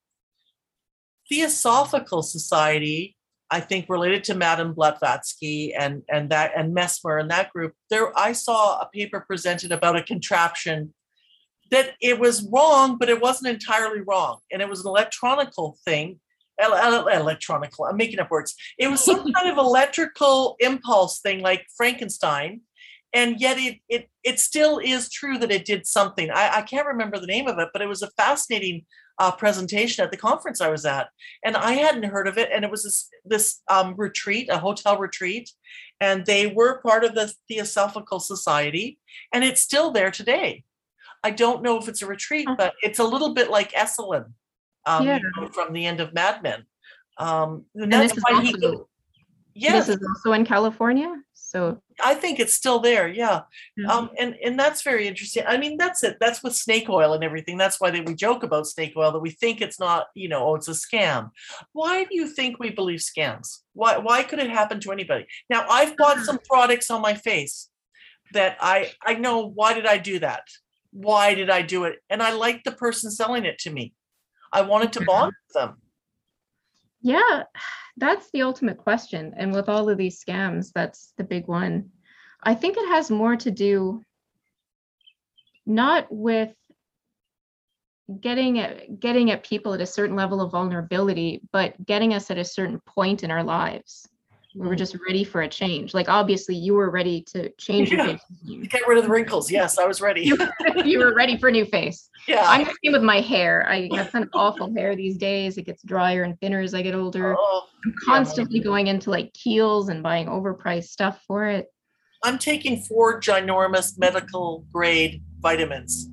[1.29, 3.14] Theosophical Society,
[3.51, 7.75] I think, related to Madame Blavatsky and and that and Mesmer and that group.
[7.91, 10.95] There, I saw a paper presented about a contraption
[11.71, 16.21] that it was wrong, but it wasn't entirely wrong, and it was an electronical thing
[16.59, 17.85] ele- ele- electronical.
[17.85, 18.55] I'm making up words.
[18.79, 22.63] It was some kind of electrical impulse thing, like Frankenstein,
[23.13, 26.31] and yet it it it still is true that it did something.
[26.31, 28.87] I, I can't remember the name of it, but it was a fascinating
[29.19, 31.09] uh, presentation at the conference I was at,
[31.45, 32.51] and I hadn't heard of it.
[32.53, 35.51] And it was this this um, retreat, a hotel retreat,
[36.01, 38.99] and they were part of the Theosophical Society,
[39.33, 40.65] and it's still there today.
[41.23, 44.33] I don't know if it's a retreat, but it's a little bit like Esalen
[44.87, 45.19] um, Yeah.
[45.19, 46.67] you know, from the end of Mad Men.
[47.17, 48.53] Um, and And that's why he.
[48.55, 48.89] also-
[49.55, 51.15] Yes, This is also in California.
[51.33, 53.07] So I think it's still there.
[53.07, 53.43] Yeah,
[53.77, 53.93] Yeah.
[53.93, 55.45] um, and and that's very interesting.
[55.47, 56.17] I mean, that's it.
[56.21, 57.57] That's with snake oil and everything.
[57.57, 60.07] That's why they, we joke about snake oil that we think it's not.
[60.15, 61.31] You know, oh, it's a scam.
[61.73, 63.59] Why do you think we believe scams?
[63.73, 65.27] Why why could it happen to anybody?
[65.49, 67.69] Now, I've bought some products on my face
[68.33, 69.47] that I I know.
[69.47, 70.43] Why did I do that?
[70.91, 72.01] Why did I do it?
[72.11, 73.95] And I like the person selling it to me.
[74.53, 75.07] I wanted to Mhm.
[75.07, 75.81] bond with them.
[77.05, 77.45] Yeah,
[77.97, 79.35] that's the ultimate question.
[79.37, 81.91] And with all of these scams, that's the big one.
[82.43, 84.03] I think it has more to do
[85.67, 86.53] not with
[88.21, 92.37] getting at getting at people at a certain level of vulnerability, but getting us at
[92.37, 94.07] a certain point in our lives.
[94.55, 94.79] We were Mm.
[94.79, 95.95] just ready for a change.
[95.95, 98.17] Like obviously you were ready to change your Yeah.
[98.17, 98.69] face.
[98.69, 99.51] Get rid of the wrinkles.
[99.51, 100.31] Yes, I was ready.
[100.85, 102.09] You, were ready for a new face.
[102.29, 102.45] yeah.
[102.47, 103.67] I'm the same with my hair.
[103.69, 105.59] I have kind of awful hair these days.
[105.59, 107.35] It gets drier and thinner as I get older.
[107.39, 107.97] Oh, I'm yeah.
[108.15, 111.67] constantly going into like Kiehl's and buying overpriced stuff for it.
[112.23, 116.09] I'm taking four ginormous medical grade vitamins,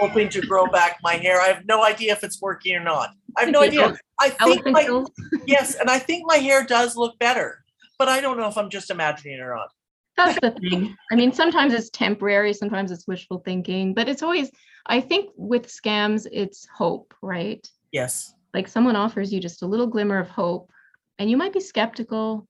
[0.00, 1.40] hoping to grow back my hair.
[1.40, 3.10] I have no idea if it's working or not.
[3.36, 3.96] I have no idea.
[4.18, 5.04] I think my,
[5.46, 7.62] yes, and I think my hair does look better,
[7.98, 9.68] but I don't know if I'm just imagining it or not.
[10.16, 10.96] That's the thing.
[11.10, 14.50] I mean, sometimes it's temporary, sometimes it's wishful thinking, but it's always,
[14.86, 17.66] I think with scams, it's hope, right?
[17.92, 18.34] Yes.
[18.52, 20.70] Like someone offers you just a little glimmer of hope
[21.18, 22.46] and you might be skeptical,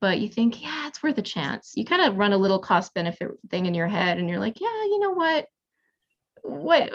[0.00, 1.72] but you think, yeah, it's worth a chance.
[1.76, 4.60] You kind of run a little cost benefit thing in your head and you're like,
[4.60, 5.46] yeah, you know what?
[6.42, 6.90] What,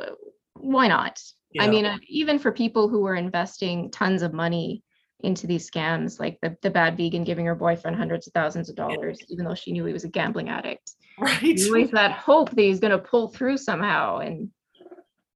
[0.53, 1.19] why not?
[1.59, 4.83] I mean, uh, even for people who are investing tons of money
[5.21, 8.75] into these scams, like the, the bad vegan giving her boyfriend hundreds of thousands of
[8.75, 10.91] dollars, even though she knew he was a gambling addict.
[11.17, 11.59] right.
[11.65, 14.19] Always that hope that he's going to pull through somehow.
[14.19, 14.51] And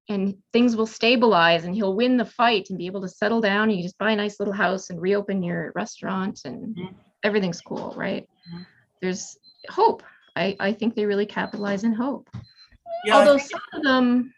[0.10, 3.70] and things will stabilize and he'll win the fight and be able to settle down.
[3.70, 6.96] And you just buy a nice little house and reopen your restaurant and Mhm.
[7.24, 8.28] everything's cool, right?
[8.52, 8.66] Mhm.
[9.02, 9.38] There's
[9.70, 10.04] hope.
[10.36, 12.30] I, I think they really capitalize in hope.
[13.06, 14.34] Yeah, Although think- some of them,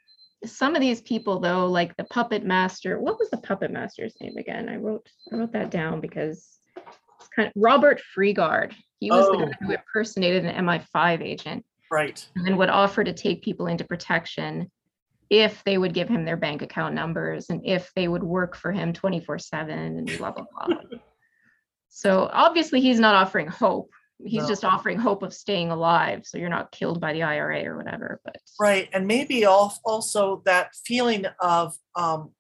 [0.45, 4.37] some of these people though, like the puppet master, what was the puppet master's name
[4.37, 4.69] again?
[4.69, 8.73] I wrote I wrote that down because it's kind of Robert Freegard.
[8.99, 9.45] He was the Oh.
[9.45, 12.25] guy who impersonated an MI5 agent right.
[12.35, 14.71] and then would offer to take people into protection
[15.29, 18.71] if they would give him their bank account numbers and if they would work for
[18.71, 20.77] him 24 7 and blah blah blah
[21.89, 24.47] so obviously he's not offering hope he's No.
[24.49, 28.21] just offering hope of staying alive so you're not killed by the ira or whatever
[28.23, 28.87] but Right.
[28.93, 32.31] And maybe also that feeling of um,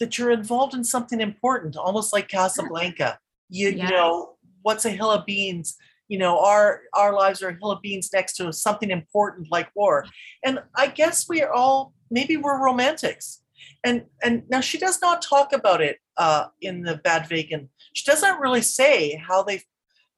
[0.00, 3.18] that you're involved in something important, almost like Casablanca.
[3.48, 3.90] You, you Yes.
[3.90, 5.76] know, what's a hill of beans?
[6.08, 9.68] You know, our our lives are a hill of beans next to something important like
[9.76, 10.04] war.
[10.44, 13.42] And I guess we are all maybe we're romantics.
[13.84, 17.68] And and now she does not talk about it uh, in the Bad Vegan.
[17.94, 19.62] She doesn't really say how they.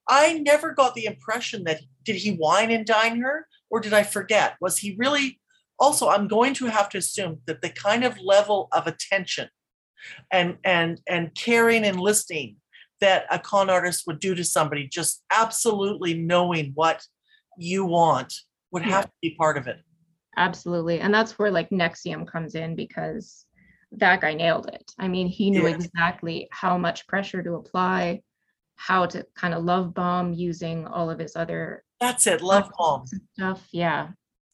[0.09, 4.03] I never got the impression that did he wine and dine her or did I
[4.03, 4.55] forget?
[4.59, 5.39] Was he really?
[5.77, 9.47] Also, I'm going to have to assume that the kind of level of attention
[10.31, 12.57] and and and caring and listening
[12.99, 17.01] that a con artist would do to somebody, just absolutely knowing what
[17.57, 18.33] you want,
[18.71, 19.01] would have Yeah.
[19.03, 19.77] to be part of it.
[20.37, 23.45] absolutely and that's where like NXIVM comes in because
[23.93, 25.75] that guy nailed it i mean he knew Yeah.
[25.75, 28.21] exactly how much pressure to apply
[28.79, 32.41] how to kind of love bomb using all of his other That's it.
[32.41, 33.03] Love bomb.
[33.33, 34.07] stuff yeah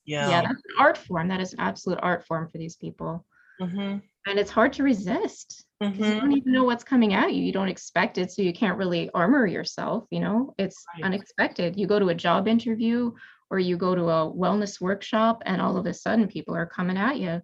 [0.05, 0.29] Yeah.
[0.29, 3.23] yeah that's an art form that is an absolute art form for these people
[3.61, 7.33] hmm and it's hard to resist 'cause hmm you don't even know what's coming at
[7.33, 11.05] you you don't expect it so you can't really armor yourself you know it's Right.
[11.05, 13.11] unexpected you go to a job interview
[13.51, 16.97] or you go to a wellness workshop and all of a sudden people are coming
[16.97, 17.39] at you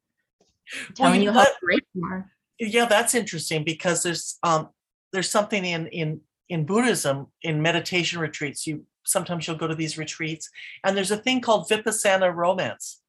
[0.96, 2.26] telling you you know how great you are
[2.58, 4.70] yeah that's interesting because there's um
[5.14, 9.98] there's something in in in buddhism in meditation retreats you sometimes you'll go to these
[9.98, 10.50] retreats
[10.84, 13.02] and there's a thing called vipassana romance.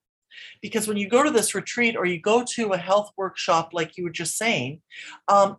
[0.63, 3.99] Because when you go to this retreat or you go to a health workshop like
[3.99, 4.81] you were just saying
[5.29, 5.57] um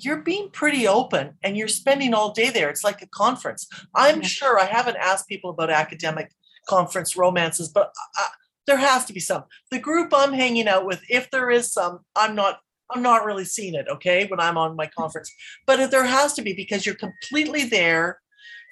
[0.00, 2.70] you're being pretty open and you're spending all day there.
[2.70, 3.68] It's like a conference.
[3.94, 6.32] I'm sure i haven't asked people about academic
[6.68, 8.26] conference romances but uh,
[8.66, 9.44] there has to be some.
[9.70, 13.44] The group i'm hanging out with if there is some i'm not I'm not really
[13.44, 14.94] seeing it, okay, when I'm on my mm.
[14.96, 15.32] conference.
[15.66, 18.20] But there has to be because you're completely there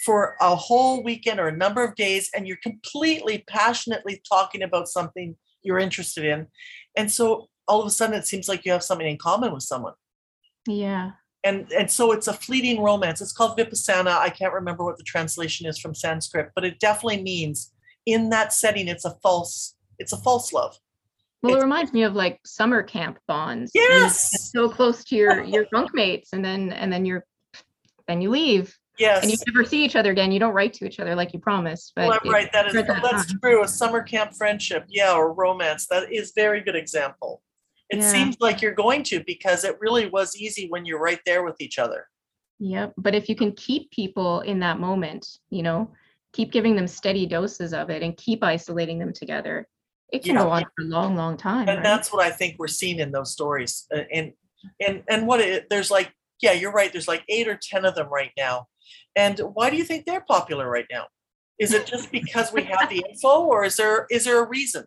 [0.05, 4.89] for a whole weekend or a number of days and you're completely passionately talking about
[4.89, 6.47] something you're interested in.
[6.97, 9.63] And so all of a sudden it seems like you have something in common with
[9.63, 9.95] someone.
[10.67, 11.13] yeah
[11.45, 13.21] And and so it's a fleeting romance.
[13.21, 14.19] It's called Vipassana.
[14.19, 17.73] I can't remember what the translation is from Sanskrit, but it definitely means
[18.05, 20.79] in that setting it's a false it's a false love.
[21.47, 24.51] Well it reminds me of like summer camp bonds Yes.
[24.53, 27.25] so close to your your bunkmates and then and then you're
[28.09, 29.23] then you leave Yes.
[29.23, 31.39] and you never see each other again you don't write to each other like you
[31.39, 33.39] promised but Well, it- right, that is that that's time.
[33.43, 33.63] true.
[33.63, 35.87] A summer camp friendship, yeah, or romance.
[35.89, 37.43] That is very good example.
[37.91, 38.11] It Yeah.
[38.11, 41.61] seems like you're going to because it really was easy when you're right there with
[41.61, 42.09] each other.
[42.59, 42.95] Yep.
[42.97, 45.93] But if you can keep people in that moment, you know,
[46.33, 49.69] keep giving them steady doses of it and keep isolating them together,
[50.13, 50.43] it can Yeah.
[50.45, 51.69] go on for a long, long time.
[51.69, 51.83] And right?
[51.83, 53.87] that's what I think we're seeing in those stories.
[53.95, 54.33] Uh, And
[54.81, 56.91] and and what it, there's like, yeah, you're right.
[56.93, 58.67] There's like eight or ten of them right now.
[59.15, 61.07] And why do you think they're popular right now?
[61.59, 64.85] Is it just because we have the info, or is there is there a reason?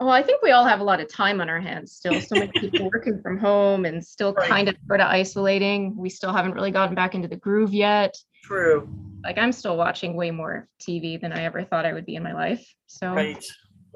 [0.00, 2.20] Well, I think we all have a lot of time on our hands still.
[2.20, 4.48] So many people working from home and still Right.
[4.48, 5.96] kind of sort of isolating.
[5.96, 8.16] We still haven't really gotten back into the groove yet.
[8.42, 8.88] True.
[9.24, 12.22] Like I'm still watching way more TV than I ever thought I would be in
[12.22, 12.66] my life.
[12.86, 13.42] So Right.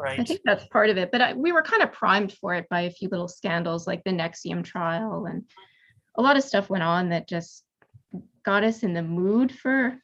[0.07, 1.11] I think that's part of it.
[1.11, 4.05] But I, we were kind of primed for it by a few little scandals like
[4.05, 5.45] the NXIVM trial and
[6.17, 7.65] a lot of stuff went on that just
[8.45, 9.99] got us in the mood for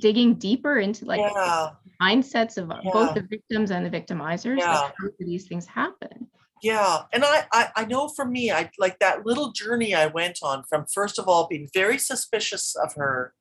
[0.00, 1.70] digging deeper into like yeah.
[2.00, 2.90] mindsets of Yeah.
[2.92, 4.58] both the victims and the victimizers.
[4.58, 4.80] Yeah.
[4.80, 6.28] Like how these things happen?
[6.62, 10.38] Yeah, and I, I I know for me, I like that little journey I went
[10.44, 13.34] on from first of all being very suspicious of her.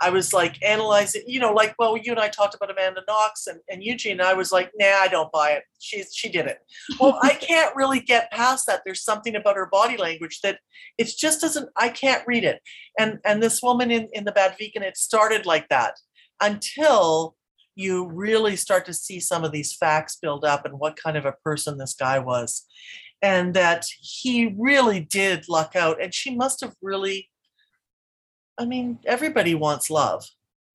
[0.00, 3.46] I was like analyzing, you know, like well, you and I talked about Amanda Knox
[3.46, 4.20] and, and Eugene.
[4.20, 5.64] I was like, nah, I don't buy it.
[5.78, 6.58] She she did it.
[6.98, 8.82] Well, I can't really get past that.
[8.84, 10.58] There's something about her body language that
[10.98, 11.68] it just doesn't.
[11.76, 12.60] I can't read it.
[12.98, 15.94] And and this woman in in the Bad Vegan, it started like that
[16.40, 17.36] until
[17.76, 21.24] you really start to see some of these facts build up and what kind of
[21.24, 22.66] a person this guy was
[23.22, 27.28] and that he really did luck out and she must have really
[28.58, 30.24] i mean everybody wants love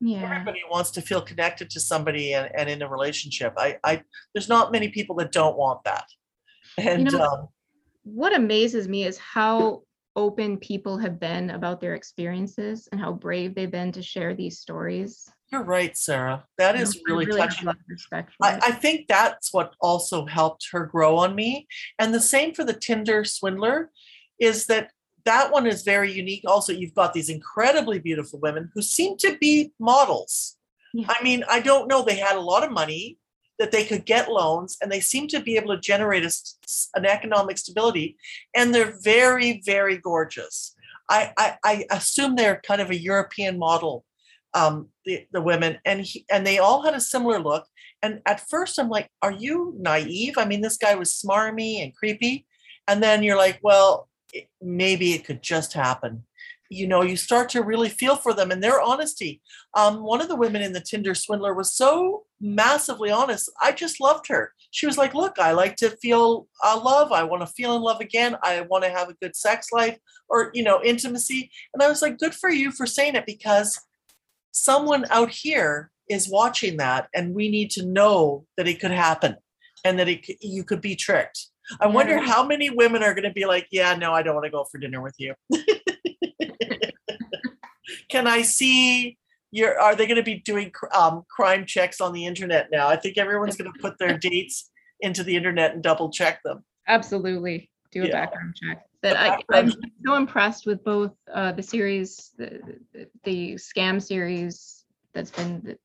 [0.01, 0.23] Yeah.
[0.23, 4.01] everybody wants to feel connected to somebody and, and in a relationship I, I
[4.33, 6.05] there's not many people that don't want that
[6.77, 7.47] And know- um,
[8.03, 9.83] what amazes me is how
[10.15, 14.59] open people have been about their experiences and how brave they've been to share these
[14.59, 15.29] stories.
[15.51, 16.45] you're right, Sarah.
[16.57, 17.69] That You is really have touching.
[17.87, 18.59] respect I.
[18.63, 21.67] I think that's what also helped her grow on me.
[21.99, 23.91] And the same for the Tinder swindler
[24.39, 24.91] is that
[25.25, 26.43] that one is very unique.
[26.45, 30.57] Also, you've got these incredibly beautiful women who seem to be models.
[30.93, 31.07] Yeah.
[31.09, 32.03] I mean, I don't know.
[32.03, 33.17] They had a lot of money
[33.59, 36.31] that they could get loans and they seem to be able to generate a
[36.95, 38.17] an economic stability.
[38.55, 40.75] And they're very, very gorgeous.
[41.09, 44.05] I, I, I assume they're kind of a European model
[44.53, 47.65] um the the women and he and they all had a similar look
[48.01, 51.95] and at first i'm like are you naive i mean this guy was smarmy and
[51.95, 52.45] creepy
[52.87, 56.25] and then you're like well it- maybe it could just happen.
[56.71, 59.41] You know you start to really feel for them and their honesty.
[59.73, 63.99] Um one of the women in the tinder swindler was so massively honest i just
[63.99, 64.53] loved her.
[64.71, 67.11] She was like look i like to feel uh, love.
[67.11, 68.37] I want to feel in love again.
[68.43, 69.97] I want to have a good sex life
[70.29, 71.49] or you know intimacy.
[71.73, 73.79] And i was like good for you for saying it because
[74.51, 79.35] someone out here is watching that and we need to know that it could happen
[79.85, 81.47] and that it you could be tricked
[81.81, 82.21] i wonder Yeah.
[82.25, 84.63] how many women are going to be like yeah no i don't want to go
[84.71, 85.33] for dinner with you
[88.09, 89.17] can i see
[89.51, 92.95] your are they going to be doing um, crime checks on the internet now i
[92.95, 94.69] think everyone's going to put their dates
[95.01, 98.11] into the internet and double check them Absolutely, do a Yeah.
[98.13, 98.83] background check.
[99.03, 102.59] But A I, background I'm so impressed with both uh, the series, the,
[102.93, 105.79] the, the scam series that's been, that,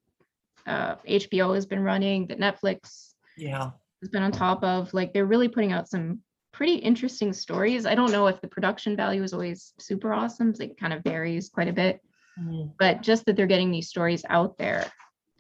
[0.67, 3.73] uh, HBO has been running, that Netflix yeah
[4.05, 4.93] has been on top of.
[4.93, 6.21] Like they're really putting out some
[6.53, 7.87] pretty interesting stories.
[7.87, 10.55] I don't know if the production value is always super awesome.
[10.61, 12.01] It kind of varies quite a bit,
[12.39, 14.85] Mm, but just that they're getting these stories out there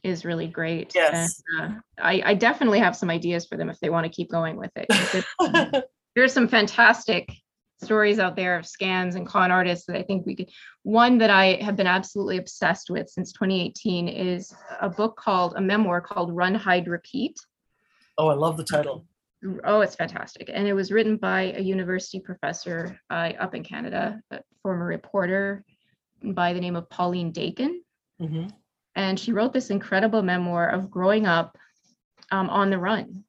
[0.05, 0.93] is really great.
[0.95, 1.43] Yes.
[1.59, 4.31] And, uh, I, I definitely have some ideas for them if they want to keep
[4.31, 4.87] going with it.
[4.89, 5.85] 'cause it-
[6.15, 7.33] there's some fantastic
[7.83, 10.51] stories out there of scams and con artists that I think we could.
[10.85, 15.61] One that I have been absolutely obsessed with since 2018 is a book called a
[15.61, 17.37] memoir called Run, Hide, Repeat.
[18.19, 19.07] Oh i love the title
[19.65, 20.51] Oh, it's fantastic.
[20.53, 25.65] And it was written by a university professor uh, up in Canada, a former reporter
[26.23, 27.83] by the name of Pauline Dakin.
[28.19, 28.47] hmm
[28.97, 31.59] And she wrote this incredible memoir of growing up
[32.31, 33.25] um, on the run.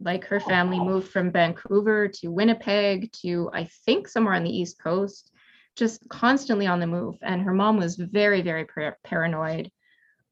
[0.00, 4.82] Like her family moved from Vancouver to Winnipeg to, I think, somewhere on the East
[4.82, 5.30] Coast,
[5.76, 7.18] just constantly on the move.
[7.22, 9.70] And her mom was very, very par- paranoid.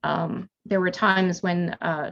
[0.02, 2.10] Um, there were times when uh,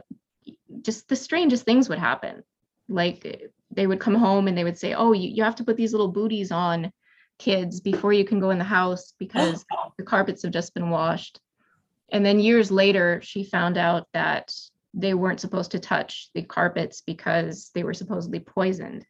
[0.81, 2.43] just the strangest things would happen.
[2.87, 5.77] Like they would come home and they would say, Oh, you, you have to put
[5.77, 6.91] these little booties on,
[7.37, 9.65] kids, before you can go in the house because
[9.97, 11.39] the carpets have just been washed.
[12.11, 14.53] And then years later, she found out that
[14.93, 19.05] they weren't supposed to touch the carpets because they were supposedly poisoned.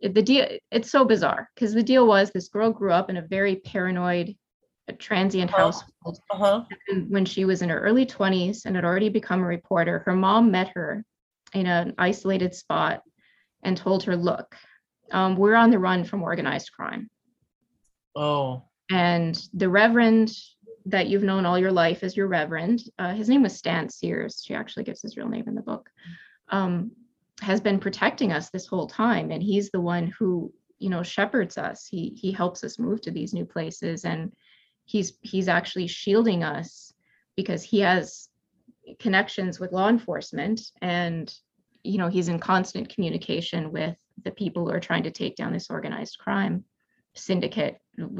[0.00, 3.16] It- the deal, it's so bizarre because the deal was this girl grew up in
[3.16, 4.34] a very paranoid,
[4.88, 5.62] uh, transient Uh-huh.
[5.64, 6.18] household.
[6.30, 6.64] uh-huh
[7.08, 10.50] when she was in her early 20s and had already become a reporter, her mom
[10.50, 11.04] met her
[11.54, 13.02] in an isolated spot
[13.62, 14.56] and told her, Look,
[15.12, 17.08] um, we're on the run from organized crime.
[18.16, 20.32] oh And the Reverend
[20.86, 24.42] that you've known all your life as your Reverend, uh, his name was Stan Sears.
[24.44, 25.88] She actually gives his real name in the book.
[26.48, 26.92] Um,
[27.40, 31.56] has been protecting us this whole time, and he's the one who you know shepherds
[31.58, 31.86] us.
[31.86, 34.32] He he helps us move to these new places, and
[34.84, 36.92] he's he's actually shielding us
[37.36, 38.28] because he has
[38.98, 41.32] connections with law enforcement, and
[41.84, 45.52] you know he's in constant communication with the people who are trying to take down
[45.52, 46.64] this organized crime
[47.14, 47.78] syndicate,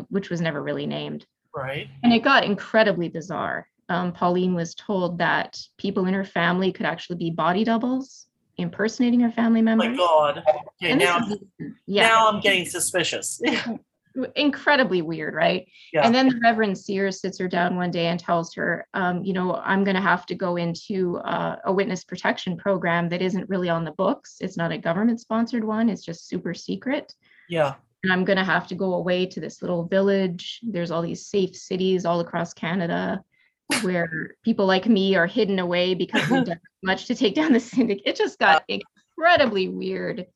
[0.08, 1.26] which was never really named.
[1.54, 3.66] right And it got incredibly bizarre.
[3.88, 9.20] Um, Pauline was told that people in her family could actually be body doubles, impersonating
[9.20, 9.88] her family oh members.
[9.88, 10.42] my god
[10.82, 11.38] okay now is-
[11.86, 13.40] yeah, now i'm getting suspicious
[14.36, 15.66] incredibly weird, right?
[15.92, 16.04] Yeah.
[16.04, 19.32] And then the Reverend Sears sits her down one day and tells her, um, you
[19.32, 23.48] know, I'm going to have to go into uh, a witness protection program that isn't
[23.48, 24.36] really on the books.
[24.40, 25.88] It's not a government sponsored one.
[25.88, 27.14] It's just super secret.
[27.48, 30.60] yeah and I'm going to have to go away to this little village.
[30.62, 33.22] There's all these safe cities all across Canada
[33.82, 37.60] where people like me are hidden away because we've done much to take down the
[37.60, 38.02] syndicate.
[38.04, 40.26] It just got incredibly weird.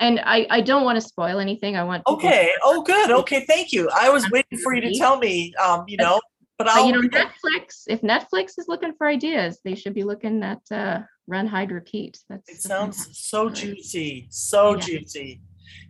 [0.00, 1.76] And I, I don't want to spoil anything.
[1.76, 2.50] I want people to- Okay.
[2.62, 3.10] Oh, good.
[3.10, 3.44] Okay.
[3.46, 3.90] Thank you.
[3.94, 5.52] I was waiting for you to tell me.
[5.62, 6.20] Um, you know,
[6.58, 6.86] but I'll.
[6.86, 11.00] you know, Netflix, if Netflix is looking for ideas, they should be looking at uh,
[11.26, 12.18] Run, Hide, Repeat.
[12.28, 14.26] That's it sounds so juicy.
[14.30, 14.80] So Yeah.
[14.80, 15.40] juicy.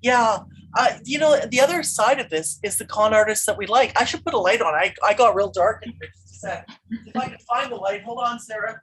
[0.03, 0.38] Yeah.
[0.76, 3.98] Uh, you know, the other side of this is the con artists that we like.
[4.00, 4.74] I should put a light on.
[4.74, 6.11] I, I got real dark in here.
[6.28, 6.64] Just a.
[7.07, 8.80] If I can find the light, hold on, Sarah.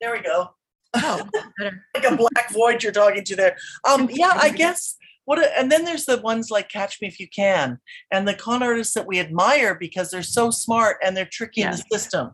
[0.00, 0.50] There we go.
[0.96, 1.20] Oh,
[1.94, 3.56] like a black void you're talking to there.
[3.88, 5.38] Um, yeah, I guess what.
[5.38, 7.78] a- And then there's the ones like Catch Me If You Can,
[8.10, 11.70] and the con artists that we admire because they're so smart and they're tricky in
[11.72, 12.32] the system.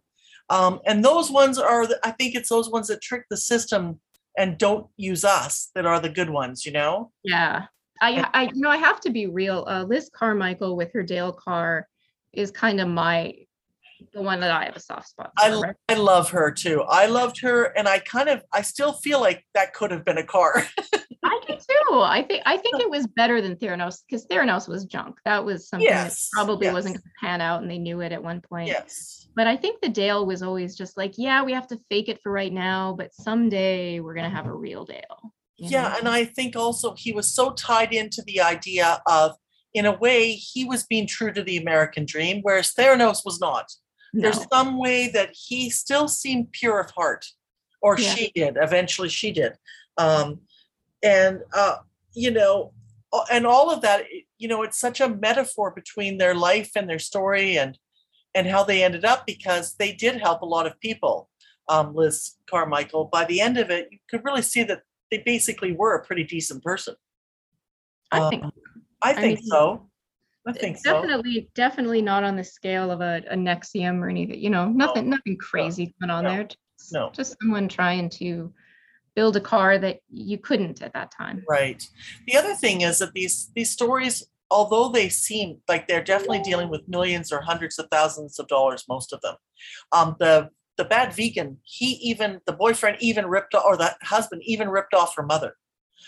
[0.51, 4.01] Um, and those ones are, the, I think it's those ones that trick the system
[4.37, 6.67] and don't use us that are the good ones.
[6.67, 7.13] You know?
[7.23, 7.67] Yeah.
[8.03, 9.65] I, I, you know, I have to be real.
[9.69, 11.87] Uh, Liz Carmichael with her Dale car
[12.33, 13.35] is kind of my,
[14.13, 15.55] the one that I have a soft spot I for.
[15.55, 15.77] l- right?
[15.89, 16.83] I love her too.
[16.83, 20.19] I loved her, and I kind of, I still feel like that could have been
[20.19, 20.67] a car.
[21.25, 22.01] I do too.
[22.01, 25.17] I think, I think it was better than Theranos because Theranos was junk.
[25.25, 28.13] That was something Yes, that probably wasn't going to pan out and they knew it
[28.13, 28.69] at one point.
[28.69, 29.29] yes.
[29.37, 32.21] But I think the Dale was always just like, yeah, we have to fake it
[32.23, 35.33] for right now, but someday we're going to have a real Dale.
[35.59, 35.97] Yeah, know?
[35.99, 39.37] and I think also he was so tied into the idea of,
[39.75, 43.67] in a way, he was being true to the American dream, whereas Theranos was not.
[44.13, 47.27] There's some way that he still seemed pure of heart,
[47.81, 48.15] or Yeah.
[48.15, 48.57] she did.
[48.61, 49.53] Eventually, she did.
[49.97, 50.41] Um,
[51.03, 51.77] and uh,
[52.13, 52.73] you know,
[53.31, 54.07] and all of that,
[54.39, 57.79] you know, it's such a metaphor between their life and their story, and
[58.35, 61.29] and how they ended up because they did help a lot of people.
[61.69, 63.05] Um, Liz Carmichael.
[63.05, 66.25] By the end of it, you could really see that they basically were a pretty
[66.25, 66.95] decent person.
[68.11, 68.45] I Um, think
[69.03, 69.90] I think mean, so.
[70.57, 70.93] I think so.
[70.93, 75.09] definitely, definitely not on the scale of a, a NXIVM or anything, you know, nothing,
[75.09, 76.45] nothing crazy going on no, there.
[76.45, 77.11] Just, no.
[77.13, 78.53] just someone trying to
[79.15, 81.45] build a car that you couldn't at that time.
[81.49, 81.83] Right.
[82.27, 86.69] The other thing is that these these stories, although they seem like they're definitely dealing
[86.69, 89.35] with millions or hundreds of thousands of dollars, most of them.
[89.93, 94.69] Um, the the bad vegan, he even the boyfriend even ripped or the husband even
[94.69, 95.57] ripped off her mother.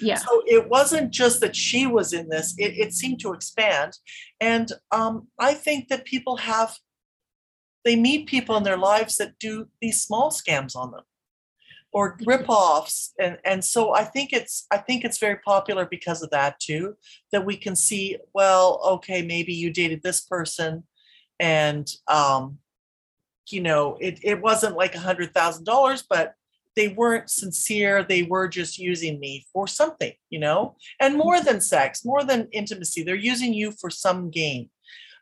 [0.01, 3.99] Yeah, So it wasn't just that she was in this; it, it seemed to expand.
[4.41, 6.79] And um, I think that people have
[7.85, 11.03] they meet people in their lives that do these small scams on them
[11.93, 16.31] or rip-offs and and so i think it's i think it's very popular because of
[16.31, 16.97] that too
[17.31, 20.85] that we can see well okay maybe you dated this person
[21.39, 22.59] and um
[23.49, 26.35] you know it, it wasn't like a hundred thousand dollars but
[26.77, 31.61] they weren't sincere they were just using me for something you know and more than
[31.61, 34.69] sex more than intimacy they're using you for some gain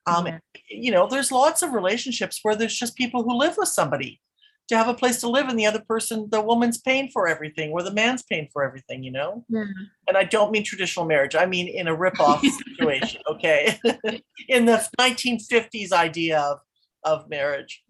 [0.07, 0.39] um yeah,
[0.71, 4.21] you know, there's lots of relationships where there's just people who live with somebody
[4.69, 7.73] to have a place to live, and the other person, the woman's paying for everything,
[7.73, 9.45] or the man's paying for everything, you know?
[9.49, 9.65] yeah.
[10.07, 13.81] And I don't mean traditional marriage, I mean in a rip-off situation, okay?
[14.49, 16.59] in the 1950s idea of,
[17.03, 17.83] of marriage.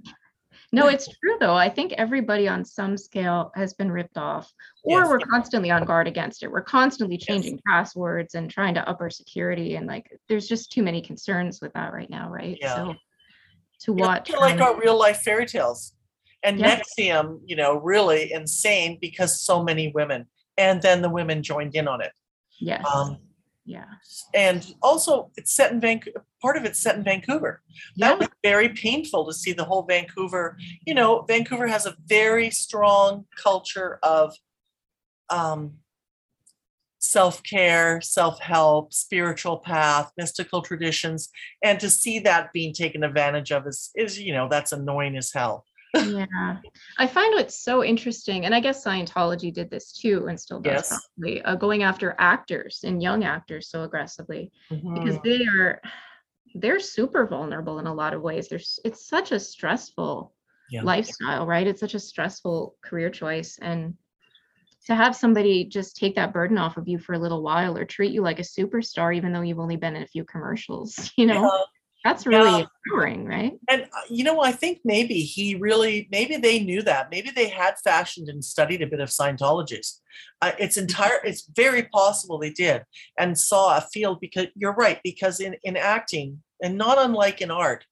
[0.73, 1.55] No, it's true though.
[1.55, 4.53] I think everybody on some scale has been ripped off,
[4.85, 6.51] or Yes, we're constantly on guard against it.
[6.51, 10.83] We're constantly changing passwords and trying to up our security, and like, there's just too
[10.83, 12.57] many concerns with that right now, right?
[12.61, 12.75] Yeah.
[12.77, 12.95] So
[13.81, 15.95] to watch, like um, our real life fairy tales.
[16.43, 16.81] And Yeah.
[16.81, 21.87] NXIVM, you know, really insane because so many women, and then the women joined in
[21.87, 22.13] on it.
[22.59, 23.19] yes, Um,
[23.71, 23.85] yeah,
[24.35, 26.25] and also it's set in Vancouver.
[26.43, 27.63] Part of it's set in Vancouver.
[27.95, 30.59] yeah, That was very painful to see the whole Vancouver.
[30.85, 34.35] You know, Vancouver has a very strong culture of
[35.29, 35.75] um,
[36.99, 41.29] self care, self help, spiritual path, mystical traditions,
[41.63, 45.33] and to see that being taken advantage of is is you know that's annoying as
[45.33, 45.65] hell.
[45.95, 46.57] Yeah.
[46.99, 50.73] I find what's so interesting, and I guess Scientology did this too, and still does
[50.73, 50.89] Yes.
[51.17, 54.51] probably, uh, going after actors and young actors so aggressively
[54.95, 55.23] because Mhm.
[55.25, 55.81] they are
[56.57, 58.49] they're super vulnerable in a lot of ways.
[58.49, 60.35] There's it's such a stressful
[60.69, 60.83] Yeah.
[60.83, 61.67] lifestyle, right?
[61.67, 63.97] It's such a stressful career choice, and
[64.87, 67.85] to have somebody just take that burden off of you for a little while or
[67.85, 71.27] treat you like a superstar, even though you've only been in a few commercials, you
[71.27, 71.51] know.
[72.05, 72.67] That's really Yeah.
[72.87, 73.53] empowering, right?
[73.69, 77.11] And uh, you know, I think maybe he really, maybe they knew that.
[77.11, 80.01] Maybe they had fashioned and studied a bit of Scientologists.
[80.41, 81.21] Uh, it's entire.
[81.25, 82.85] It's very possible they did
[83.19, 85.01] and saw a field because you're right.
[85.05, 87.85] Because in in acting and not unlike in art,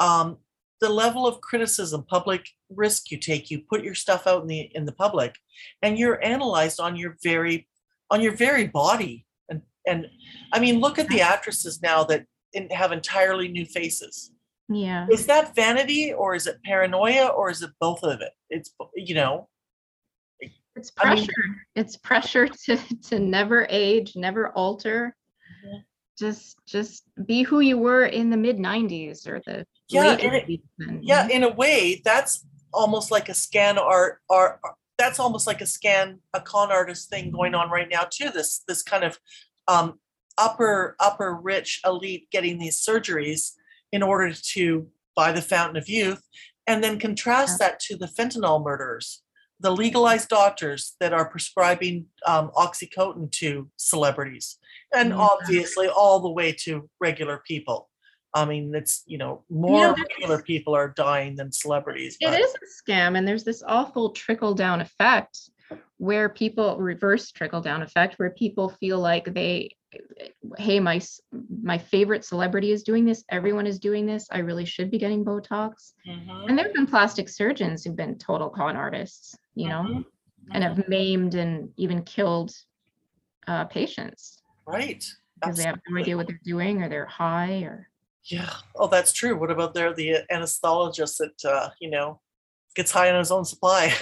[0.00, 0.38] um,
[0.80, 4.70] the level of criticism, public risk you take, you put your stuff out in the
[4.74, 5.34] in the public,
[5.82, 7.66] and you're analyzed on your very
[8.10, 9.24] on your very body.
[9.48, 10.06] And and
[10.52, 12.26] I mean, look at the actresses now that
[12.56, 14.32] in, have entirely new faces
[14.68, 15.06] Yeah.
[15.10, 18.70] is that vanity or is it paranoia or is it both of it it's
[19.08, 19.48] you know
[20.78, 21.44] It's I mean- pressure.
[21.80, 22.76] it's pressure to
[23.08, 25.16] to never age, never alter.
[25.64, 25.78] Mhm.
[26.18, 30.34] Just just be who you were in the mid 90s or the Yeah, late and
[30.34, 34.60] it- 80s then, you yeah in a way that's almost like a scan art art
[34.98, 38.50] that's almost like a scan a con artist thing going on right now too this
[38.68, 39.18] this kind of
[39.68, 39.98] um
[40.38, 43.52] upper upper rich elite getting these surgeries
[43.92, 46.22] in order to buy the fountain of youth
[46.66, 49.22] and then contrast that to the fentanyl murders
[49.60, 54.58] the legalized doctors that are prescribing um, oxycodone to celebrities
[54.94, 55.18] and Mhm.
[55.18, 57.88] obviously all the way to regular people
[58.34, 62.40] i mean it's you know more there's- regular people are dying than celebrities It but-
[62.40, 65.38] is a scam, and there's this awful trickle down effect
[65.98, 69.74] where people reverse trickle down effect where people feel like they
[70.58, 71.00] hey my
[71.62, 75.24] my favorite celebrity is doing this everyone is doing this i really should be getting
[75.24, 75.92] botox.
[76.06, 80.04] Mhm, and there have been plastic surgeons who've been total con artists you know mhm,
[80.52, 82.52] and have maimed and even killed
[83.46, 84.42] uh, patients.
[84.66, 85.04] Right.
[85.40, 87.88] Because they have no idea what they're doing or they're high or
[88.24, 88.50] Yeah.
[88.74, 89.38] Oh, that's true.
[89.38, 92.20] What about there the anesthesiologist that uh, you know
[92.76, 93.92] gets high on his own supply?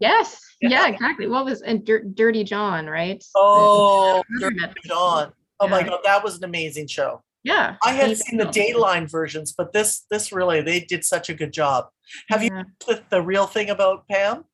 [0.00, 0.68] yes Yeah.
[0.70, 4.56] yeah, exactly what was and Dir- dirty john right Oh, Dirty
[4.86, 5.32] John.
[5.60, 7.22] Oh my God, that was an amazing show.
[7.44, 8.46] yeah I had seen the.
[8.46, 11.86] Dateline versions, but this this really they did such a good job.
[12.28, 12.62] Have you Yeah.
[12.86, 14.44] the, the real thing about Pam?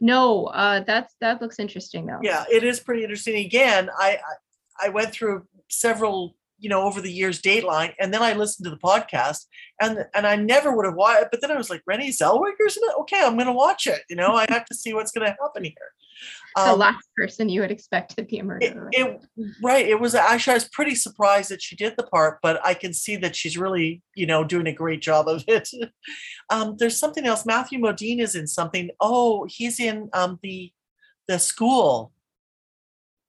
[0.00, 2.20] No, uh, that's that looks interesting though.
[2.22, 3.36] Yeah, it is pretty interesting.
[3.44, 4.18] Again, I
[4.80, 8.64] I, I went through several you know over the years Dateline, and then I listened
[8.64, 9.46] to the podcast,
[9.80, 11.26] and and I never would have watched.
[11.30, 13.00] But then I was like, Renée Zellweger's in it.
[13.00, 14.02] Okay, I'm going to watch it.
[14.10, 15.74] You know, I have to see what's going to happen here.
[16.56, 18.86] the Um, last person you would expect to be a murderer.
[18.86, 18.92] right?
[18.92, 19.20] it
[19.62, 22.74] right it was actually i was pretty surprised that she did the part but i
[22.74, 25.68] can see that she's really you know doing a great job of it
[26.50, 30.72] um there's something else matthew modine is in something oh he's in um the
[31.28, 32.12] the school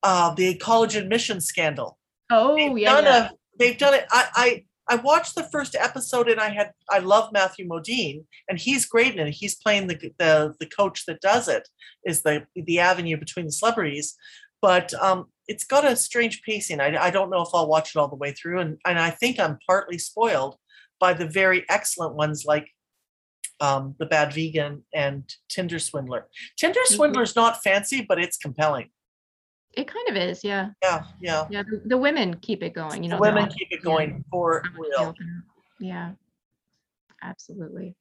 [0.01, 1.98] uh the college admission scandal
[2.29, 3.29] oh they've yeah, done yeah.
[3.29, 6.97] a they've done it i i I watched the first episode and I had I
[6.97, 9.31] love Matthew Modine and he's great in it.
[9.31, 11.69] He's playing the the the coach that does it
[12.03, 14.15] is the the avenue between the celebrities,
[14.63, 16.81] but um, it's got a strange pacing.
[16.81, 19.11] I, I don't know if I'll watch it all the way through, and and I
[19.11, 20.55] think I'm partly spoiled
[20.99, 22.67] by the very excellent ones like
[23.61, 26.27] um, the Bad Vegan and Tinder Swindler.
[26.57, 26.95] Tinder Mhm.
[26.95, 28.89] Swindler's not fancy, but it's compelling.
[29.73, 30.69] It kind of is, yeah.
[30.83, 31.45] Yeah, yeah.
[31.49, 33.03] Yeah, the, the women keep it going.
[33.03, 35.13] You know, they're women on- keep it yeah, going for real.
[35.79, 36.11] Yeah,
[37.21, 37.95] absolutely.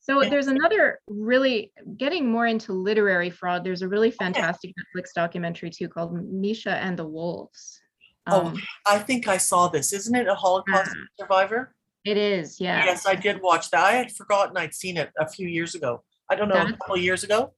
[0.00, 0.28] So Yeah.
[0.30, 3.64] there's another really getting more into literary fraud.
[3.64, 7.80] There's a really fantastic Netflix documentary too called Misha and the Wolves.
[8.26, 9.92] Oh, Um, I think I saw this.
[9.92, 11.74] Isn't it a Holocaust survivor?
[12.04, 12.84] it is, yeah.
[12.84, 13.82] Yes, I did watch that.
[13.82, 16.02] I had forgotten I'd seen it a few years ago.
[16.30, 17.54] I don't know, a couple of years ago.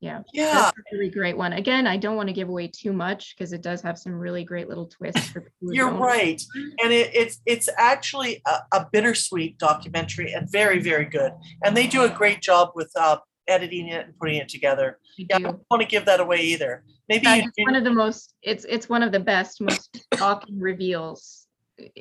[0.00, 0.22] Yeah.
[0.32, 1.52] Yeah, That's a really great one.
[1.52, 4.44] Again, I don't want to give away too much because it does have some really
[4.44, 5.34] great little twists.
[5.60, 5.98] You're don't.
[5.98, 6.40] right.
[6.82, 11.32] And it, it's it's actually a, a bittersweet documentary and very very good.
[11.64, 13.18] And they do a great job with uh,
[13.48, 14.98] editing it and putting it together.
[15.18, 15.44] I Yeah, I do.
[15.44, 16.84] don't want to give that away either.
[17.08, 21.47] Maybe it's one of the most it's it's one of the best most shocking reveals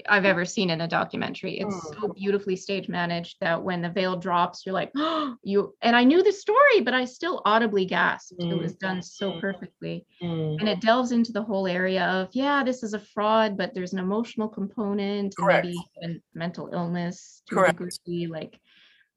[0.09, 2.01] i've ever seen in a documentary it's Hmm.
[2.01, 6.03] so beautifully stage managed that when the veil drops you're like oh you and i
[6.03, 9.41] knew the story but i still audibly gasped it was done so Mm.
[9.41, 13.55] perfectly Mm, and it delves into the whole area of yeah this is a fraud
[13.57, 15.65] but there's an emotional component and Correct.
[15.65, 17.79] maybe even mental illness to Correct.
[17.79, 18.59] a degree like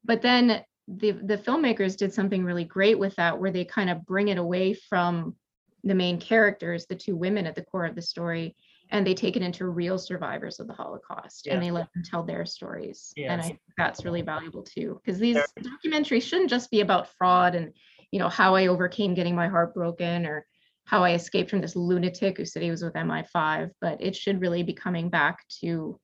[0.05, 4.05] but then the the filmmakers did something really great with that where they kind of
[4.05, 5.37] bring it away from
[5.85, 8.55] the main characters the two women at the core of the story
[8.91, 12.23] and they take it into real survivors of the holocaust and they let them tell
[12.23, 16.81] their stories and i think that's really valuable too because these documentaries shouldn't just be
[16.81, 17.73] about fraud and
[18.11, 20.47] you know how i overcame getting my heart broken or
[20.85, 24.41] how i escaped from this lunatic who said he was with mi5 but it should
[24.41, 25.99] really be coming back to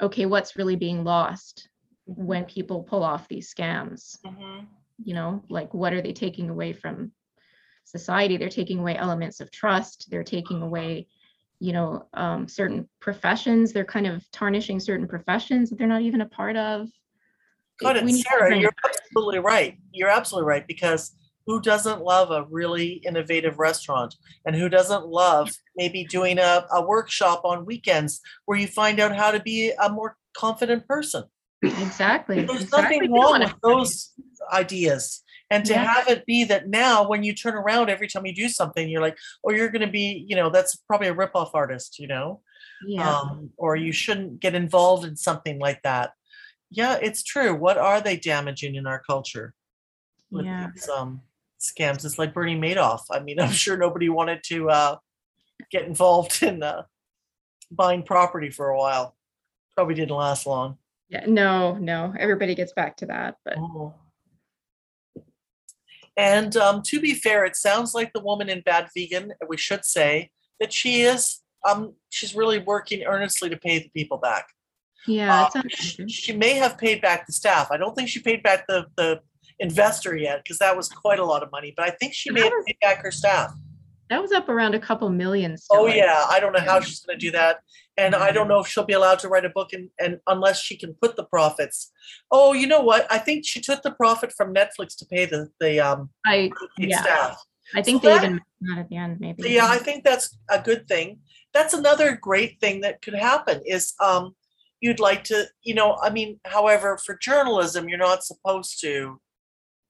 [0.00, 1.68] okay what's really being lost
[2.06, 4.18] when people pull off these scams?
[4.24, 4.66] Mhm.
[5.04, 7.12] you know like what are they taking away from
[7.84, 8.36] society?
[8.36, 11.06] They're taking away elements of trust they're taking away
[11.58, 16.20] you know um, certain professions they're kind of tarnishing certain professions that they're not even
[16.20, 16.88] a part of
[17.80, 18.56] it, need Sarah.
[18.56, 19.78] You're absolutely right.
[19.92, 21.14] You're absolutely right because
[21.46, 26.84] who doesn't love a really innovative restaurant and who doesn't love maybe doing a, a
[26.84, 31.24] workshop on weekends where you find out how to be a more confident person
[31.62, 32.98] exactly there's exactly.
[32.98, 34.12] nothing wrong with those
[34.52, 35.84] ideas and to Yeah.
[35.84, 39.00] have it be that now when you turn around every time you do something you're
[39.00, 42.40] like oh you're going to be you know that's probably a rip-off artist you know?
[42.86, 43.08] Yeah.
[43.08, 46.12] Um, or you shouldn't get involved in something like that.
[46.70, 47.54] Yeah it's true.
[47.54, 49.54] What are they damaging in our culture
[50.30, 50.68] with yeah.
[50.74, 51.22] these um,
[51.60, 52.04] scams?
[52.04, 53.02] It's like bernie madoff.
[53.10, 54.96] I mean i'm sure nobody wanted to uh,
[55.70, 56.82] get involved in uh,
[57.70, 59.16] buying property for a while.
[59.76, 60.78] Probably didn't last long.
[61.08, 62.14] Yeah no no.
[62.18, 63.94] Everybody gets back to that but Oh.
[66.16, 69.84] And um, to be fair, it sounds like the woman in Bad Vegan, we should
[69.84, 74.46] say that she is, um, she's really working earnestly to pay the people back.
[75.06, 76.10] yeah it's unfortunate.
[76.10, 77.70] she may have paid back the staff.
[77.70, 79.20] I don't think she paid back the, the
[79.58, 81.74] investor yet because that was quite a lot of money.
[81.76, 83.52] But I think she may have paid back her staff.
[84.08, 85.56] That was up around a couple million.
[85.56, 87.58] Still, Oh yeah, I don't know how she's going to do that,
[87.96, 90.60] and I don't know if she'll be allowed to write a book, and, and unless
[90.60, 91.90] she can put the profits.
[92.30, 93.06] Oh, you know what?
[93.10, 97.02] I think she took the profit from Netflix to pay the the um I Yeah.
[97.02, 97.42] staff.
[97.74, 99.50] I think So they that- even not at the end, maybe.
[99.50, 101.20] Yeah, I think that's a good thing.
[101.52, 104.36] That's another great thing that could happen is um
[104.80, 109.20] you'd like to, you know, I mean, however, for journalism, you're not supposed to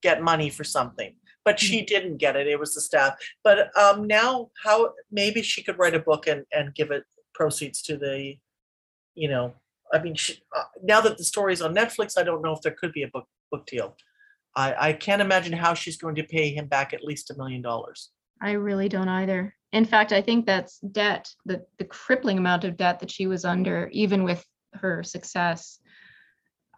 [0.01, 1.13] get money for something.
[1.47, 2.45] But she didn't get it.
[2.47, 3.13] It was the staff.
[3.47, 4.77] But um now how
[5.09, 8.35] maybe she could write a book and and give it proceeds to the
[9.15, 9.53] you know,
[9.93, 12.75] I mean, she, uh, now that the story's on Netflix, I don't know if there
[12.79, 13.95] could be a book book deal.
[14.55, 17.61] I I can't imagine how she's going to pay him back at least a million
[17.61, 18.11] dollars.
[18.41, 19.55] I really don't either.
[19.71, 23.45] In fact, I think that's debt, the the crippling amount of debt that she was
[23.45, 24.43] under, even with
[24.73, 25.79] her success.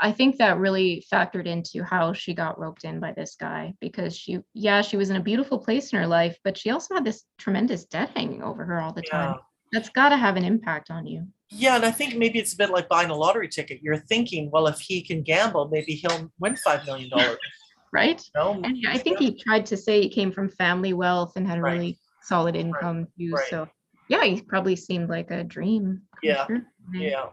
[0.02, 4.16] I think that really factored into how she got roped in by this guy because
[4.16, 7.04] she, yeah, she was in a beautiful place in her life, but she also had
[7.04, 9.36] this tremendous debt hanging over her all the time.
[9.74, 12.58] That's got to have an impact on you, Yeah, and I think maybe it's a
[12.58, 13.82] bit like buying a lottery ticket.
[13.84, 17.38] You're thinking, well, if he can gamble, maybe he'll win five million dollars.
[17.92, 18.24] right?
[18.36, 21.58] No, And I think he tried to say he came from family wealth and had
[21.58, 21.74] a Right.
[21.74, 23.34] really solid income too.
[23.34, 23.48] Right.
[23.50, 23.68] So
[24.08, 26.02] yeah, he probably seemed like a dream.
[26.24, 26.46] Yeah.
[26.46, 26.64] true.
[26.94, 27.26] yeah,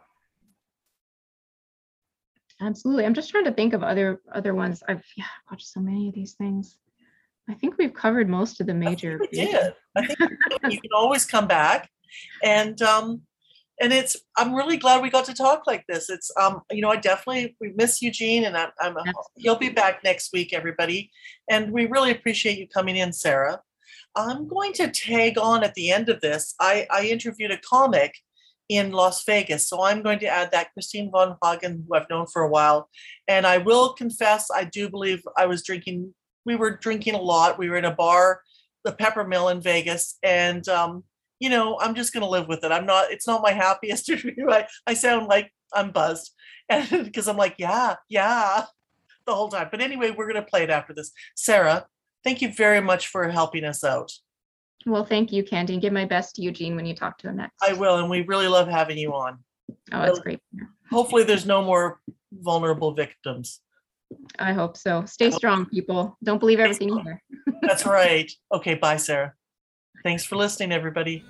[2.61, 3.05] Absolutely.
[3.05, 4.83] I'm just trying to think of other other ones.
[4.89, 6.79] I've yeah, watched so many of these things.
[7.49, 9.19] I think we've covered most of the I major.
[9.21, 9.75] we did.
[9.97, 10.19] I think
[10.71, 11.91] you can always come back,
[12.43, 13.23] and um,
[13.81, 14.17] and it's.
[14.39, 16.09] I'm really glad we got to talk like this.
[16.09, 18.97] It's um, you know, I definitely we miss Eugene, and I'm, I'm
[19.37, 21.11] he'll be back next week, everybody,
[21.51, 23.61] and we really appreciate you coming in, Sarah.
[24.15, 26.55] I'm going to tag on at the end of this.
[26.59, 28.15] I I interviewed a comic
[28.69, 29.69] in Las Vegas.
[29.69, 32.89] So I'm going to add that Kristeen Von Hagen, who I've known for a while.
[33.29, 36.14] And I will confess, I do believe I was drinking,
[36.45, 37.59] we were drinking a lot.
[37.59, 38.41] We were in a bar,
[38.85, 40.19] the Peppermill in Vegas.
[40.23, 41.05] And, um,
[41.39, 42.73] you know, I'm just going to live with it.
[42.73, 44.51] I'm not, it's not my happiest interview.
[44.51, 46.33] I, I sound like I'm buzzed
[46.69, 48.64] and because I'm like, yeah, yeah,
[49.27, 49.69] the whole time.
[49.71, 51.12] But anyway, we're going to play it after this.
[51.37, 51.87] Sarah,
[52.25, 54.12] thank you very much for helping us out.
[54.87, 55.74] Well, thank you, Candy.
[55.74, 57.55] and Give my best to Eugene when you talk to him next.
[57.61, 57.99] I will.
[57.99, 59.39] And we really love having you on.
[59.93, 60.39] oh, that's great.
[60.91, 62.01] Hopefully, there's no more
[62.32, 63.61] vulnerable victims.
[64.39, 65.05] I hope so.
[65.05, 66.16] Stay strong, people.
[66.22, 67.22] Don't believe everything you hear.
[67.62, 68.30] That's right.
[68.55, 69.34] Okay, bye, Sarah.
[70.05, 71.24] Thanks for listening, everybody.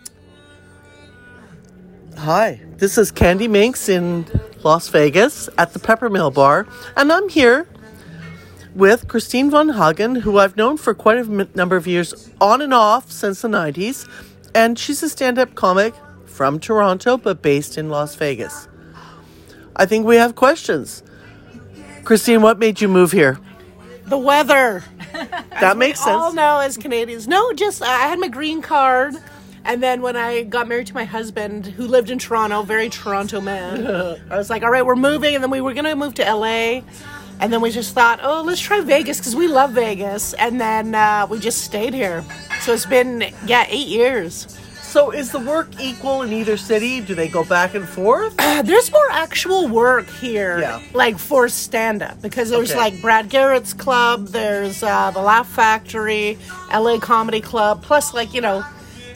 [2.18, 4.26] Hi, this is Candy Minx in
[4.62, 7.66] Las Vegas at the Peppermill Bar, and I'm here
[8.77, 12.61] with Kristeen Von Hagen, who I've known for quite a m- number of years, on
[12.61, 14.07] and off since the 90s,
[14.55, 15.95] and she's a stand up comic
[16.27, 18.68] from Toronto but based in Las Vegas.
[19.74, 21.03] I think we have questions.
[22.03, 23.39] Kristeen, what made you move here?
[24.07, 24.85] The weather.
[25.61, 26.14] That makes sense.
[26.14, 27.27] All know as Canadians.
[27.27, 29.14] No, just I had my green card.
[29.64, 33.41] And then when I got married to my husband, who lived in Toronto, very Toronto
[33.41, 33.87] man,
[34.31, 35.35] I was like, all right, we're moving.
[35.35, 36.83] And then we were going to move to LA.
[37.41, 40.32] And then we just thought, oh, let's try Vegas because we love Vegas.
[40.34, 42.24] And then uh, we just stayed here.
[42.61, 44.59] So it's been, yeah, eight years.
[44.80, 47.03] So is the work equal in either city?
[47.03, 48.34] Do they go back and forth?
[48.39, 50.80] Uh, there's more actual work here, Yeah.
[50.95, 52.78] like for stand up, because there's Okay.
[52.80, 56.39] like Brad Garrett's club, there's uh, the Laugh Factory,
[56.72, 58.64] LA Comedy Club, plus like, you know,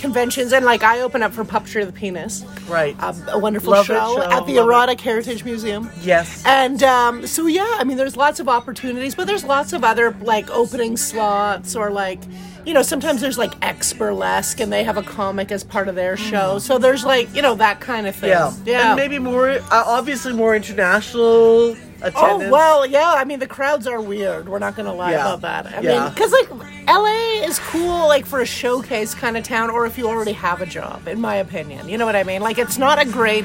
[0.00, 0.52] conventions.
[0.52, 3.00] And like I open up for Puppetry of the Penis, Right.
[3.02, 3.82] um, a wonderful show,
[4.16, 4.68] show, at the love it.
[4.70, 5.90] Erotic Heritage Museum.
[6.00, 6.42] yes.
[6.46, 10.16] And um, so, yeah, I mean, there's lots of opportunities, but there's lots of other
[10.22, 12.20] like opening slots or like,
[12.66, 15.94] you know, sometimes there's like ex burlesque and they have a comic as part of
[15.94, 16.58] their show.
[16.58, 18.30] So there's like, you know, that kind of thing.
[18.30, 18.52] Yeah.
[18.64, 18.88] Yeah.
[18.88, 22.44] And maybe more, uh, obviously more international attendance.
[22.44, 23.14] Oh well, yeah.
[23.16, 24.48] I mean, the crowds are weird.
[24.48, 25.20] We're not gonna lie Yeah.
[25.34, 25.66] about that.
[25.78, 26.04] I Yeah.
[26.04, 26.48] mean, because like
[26.88, 30.60] LA is cool, like for a showcase kind of town, or if you already have
[30.60, 31.06] a job.
[31.08, 32.42] In my opinion, you know what I mean.
[32.42, 33.44] Like, it's not a great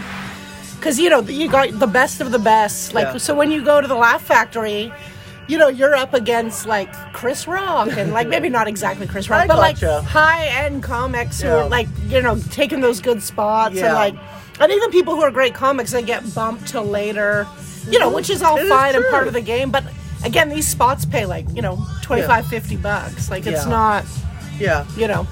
[0.80, 2.93] because you know you got the best of the best.
[2.93, 3.18] Like, Yeah.
[3.18, 4.91] so when you go to the Laugh Factory.
[5.47, 9.41] You know, you're up against like Chris Rock and like maybe not exactly Chris Rock,
[9.43, 10.01] I but like gotcha.
[10.01, 13.86] high end comics who are like, you know, taking those good spots Yeah.
[13.86, 14.16] and like
[14.60, 17.45] and even people who are great comics they get bumped to later,
[17.89, 19.71] you know, which is all It is fine and part of the game.
[19.71, 19.83] But
[20.23, 23.29] again, these spots pay like, you know, 25, 50 bucks.
[23.29, 23.69] Like, it's Yeah.
[23.69, 24.05] not,
[24.59, 24.86] Yeah.
[24.97, 25.27] you know.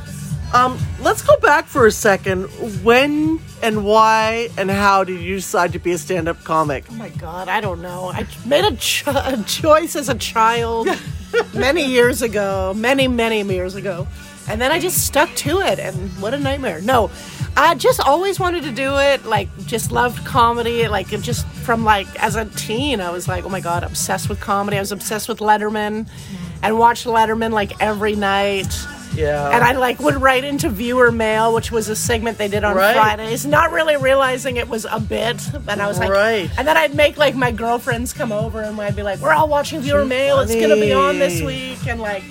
[0.54, 2.44] Um, let's go back for a second.
[2.84, 6.84] When and why and how did you decide to be a stand-up comic?
[6.92, 8.12] Oh my God, I don't know.
[8.14, 10.88] I made a, cho- a choice as a child
[11.56, 14.08] many years ago, many, many years ago.
[14.50, 16.82] And then I just stuck to it, and what a nightmare.
[16.82, 17.10] No,
[17.56, 19.26] I just always wanted to do it.
[19.26, 20.88] Like, just loved comedy.
[20.90, 24.40] Like, just from like as a teen, I was like, oh my god, obsessed with
[24.42, 24.78] comedy.
[24.78, 26.10] I was obsessed with Letterman,
[26.62, 28.68] and watched Letterman like every night.
[29.16, 29.50] Yeah.
[29.52, 32.76] And I like would write into viewer mail, which was a segment they did on
[32.76, 32.96] Right.
[32.96, 35.40] Fridays, not really realizing it was a bit.
[35.68, 36.50] And I was like, Right.
[36.58, 39.48] and then I'd make like my girlfriends come over, and I'd be like, we're all
[39.48, 40.40] watching viewer mail.
[40.40, 42.24] It's gonna be on this week, and like.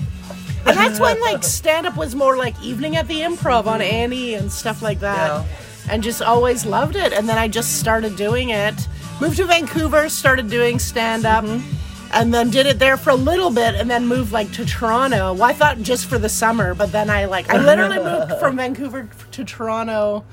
[0.66, 4.34] And that's when like stand up was more like evening at the improv on A&E
[4.34, 5.28] and stuff like that.
[5.28, 5.46] Yeah.
[5.90, 7.12] And just always loved it.
[7.12, 8.88] And then I just started doing it.
[9.20, 11.44] Moved to Vancouver, started doing stand up.
[11.44, 11.76] Mm-hmm.
[12.14, 15.32] And then did it there for a little bit and then moved like to Toronto.
[15.32, 18.56] Well, I thought just for the summer, but then I like I literally moved from
[18.58, 20.24] Vancouver to Toronto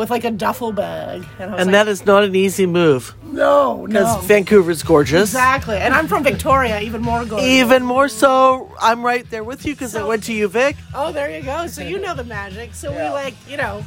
[0.00, 1.26] with like a duffel bag.
[1.38, 4.22] And and like, that is not an easy move no, because no.
[4.22, 5.28] Vancouver's gorgeous.
[5.28, 5.76] Exactly.
[5.76, 7.46] And I'm from Victoria, even more gorgeous.
[7.46, 10.76] Even more so, I'm right there with you because I went to UVic.
[10.94, 11.66] Oh, there you go.
[11.66, 12.74] So you know the magic.
[12.74, 13.08] So Yeah.
[13.08, 13.84] we like, you know,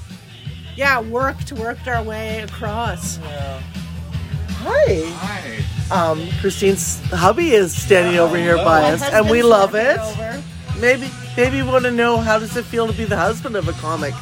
[0.75, 3.17] yeah, worked worked our way across.
[3.17, 5.01] Hi.
[5.15, 5.63] Hi.
[5.91, 9.97] Um, Kristeen's hubby is standing over here by us, and we love it.
[9.97, 10.43] over.
[10.79, 13.67] Maybe, maybe you want to know how does it feel to be the husband of
[13.67, 14.13] a comic?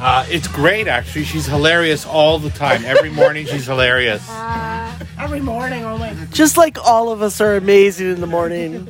[0.00, 1.24] Uh, it's great, actually.
[1.24, 2.84] She's hilarious all the time.
[2.86, 4.26] Every morning, she's hilarious.
[4.40, 6.12] Uh, every morning, oh my.
[6.32, 8.88] Just like all of us are amazing in the morning.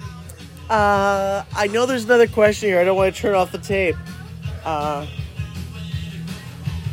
[0.70, 2.78] Uh, I know there's another question here.
[2.80, 3.96] I don't want to turn off the tape.
[4.64, 5.06] Uh,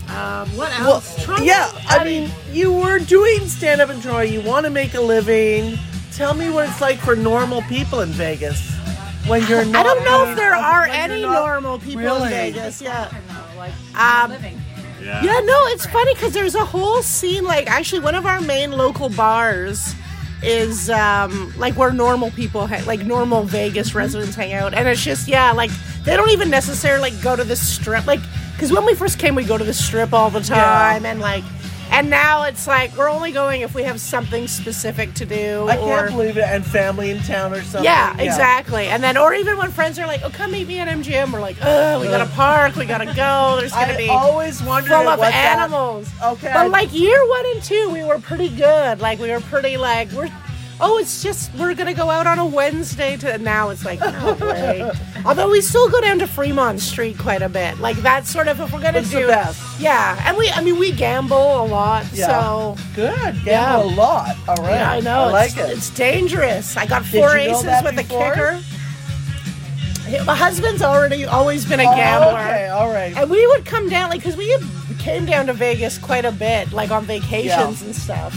[0.09, 1.23] Um, what well, else?
[1.23, 4.23] Toronto- yeah, I mean, you were doing stand up in Troy.
[4.23, 5.77] You want to make a living.
[6.13, 8.59] Tell me what it's like for normal people in Vegas
[9.27, 9.75] when you're not.
[9.75, 12.23] I don't know if there are when you're any not- normal people Really?
[12.23, 12.81] in Vegas.
[12.81, 13.09] Yeah.
[13.57, 14.61] Like Um, living.
[15.01, 17.43] Yeah, no, it's funny because there's a whole scene.
[17.43, 19.93] Like, actually, one of our main local bars
[20.43, 25.03] is um, like where normal people, ha- like normal Vegas residents, hang out, and it's
[25.03, 25.71] just yeah, like
[26.03, 28.19] they don't even necessarily like, go to the strip, like
[28.53, 31.43] because when we first came, we go to the strip all the time, and like.
[31.91, 35.67] And now it's like we're only going if we have something specific to do.
[35.67, 36.43] I or, can't believe it.
[36.43, 37.83] And family in town or something.
[37.85, 38.87] yeah, exactly.
[38.87, 41.41] And then, or even when friends are like, "Oh, come meet me at MGM," we're
[41.41, 45.07] like, "Oh, we gotta park, we gotta go." There's gonna I be always wondered full
[45.07, 46.09] of what that- animals.
[46.23, 46.51] Okay.
[46.53, 48.99] But like year one and two, we were pretty good.
[48.99, 50.29] Like we were pretty like we're.
[50.79, 53.37] Oh, it's just we're gonna go out on a Wednesday to.
[53.39, 54.91] Now it's like oh, no way.
[55.25, 57.79] Although we still go down to Fremont Street quite a bit.
[57.79, 59.21] Like that's sort of if we're gonna It's do.
[59.21, 59.79] the best.
[59.79, 62.05] Yeah, and we I mean we gamble a lot.
[62.13, 62.27] Yeah.
[62.27, 63.35] So Good.
[63.43, 63.81] Yeah.
[63.81, 64.35] A lot.
[64.47, 64.71] All right.
[64.75, 65.21] yeah, I know.
[65.21, 65.77] I like it's, it.
[65.77, 66.77] It's dangerous.
[66.77, 68.31] I got four aces that with before?
[68.33, 68.59] a kicker.
[70.25, 72.39] My husband's already always been a Oh, gambler.
[72.39, 72.67] okay.
[72.69, 73.17] All right.
[73.17, 74.57] And we would come down, like, because we
[74.99, 77.85] came down to Vegas quite a bit, like on vacations Yeah.
[77.87, 78.33] and stuff.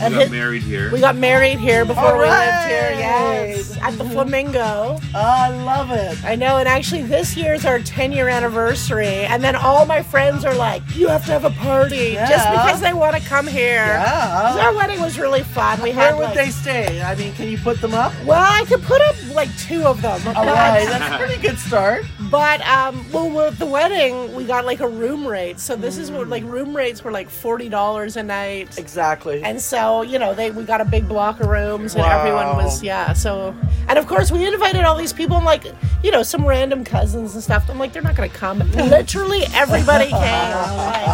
[0.00, 0.90] We got hit- married here.
[0.92, 4.98] we got married here before All we lived here, yes, at the Flamingo.
[5.14, 6.24] I love it.
[6.24, 9.06] I know, and actually, this year's our 10 year anniversary.
[9.06, 12.80] And then all my friends are like, you have to have a party just because
[12.80, 14.58] they want to come here." Yeah.
[14.66, 15.80] Our wedding was really fun.
[15.82, 17.00] We Where had would like, they stay?
[17.02, 18.12] I mean, can you put them up?
[18.24, 20.20] well, I could put up like two of them.
[20.28, 20.86] All but- right.
[20.88, 22.04] That's a pretty good start.
[22.30, 25.60] But um, well, with the wedding, we got like a room rate.
[25.60, 29.42] So this is what like room rates were like forty dollars a night, Exactly.
[29.44, 32.82] and so you know they we got a big block of rooms, and everyone was
[32.82, 33.12] yeah.
[33.12, 33.54] So
[33.88, 35.64] and of course we invited all these people, and like
[36.02, 37.68] you know some random cousins and stuff.
[37.68, 38.58] I'm like they're not gonna come.
[38.72, 40.20] Literally everybody came.
[40.20, 41.08] Like,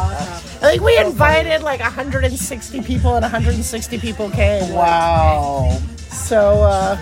[0.60, 4.72] I think we invited like 160 people, and 160 people came.
[4.72, 5.78] wow.
[6.10, 6.96] So uh,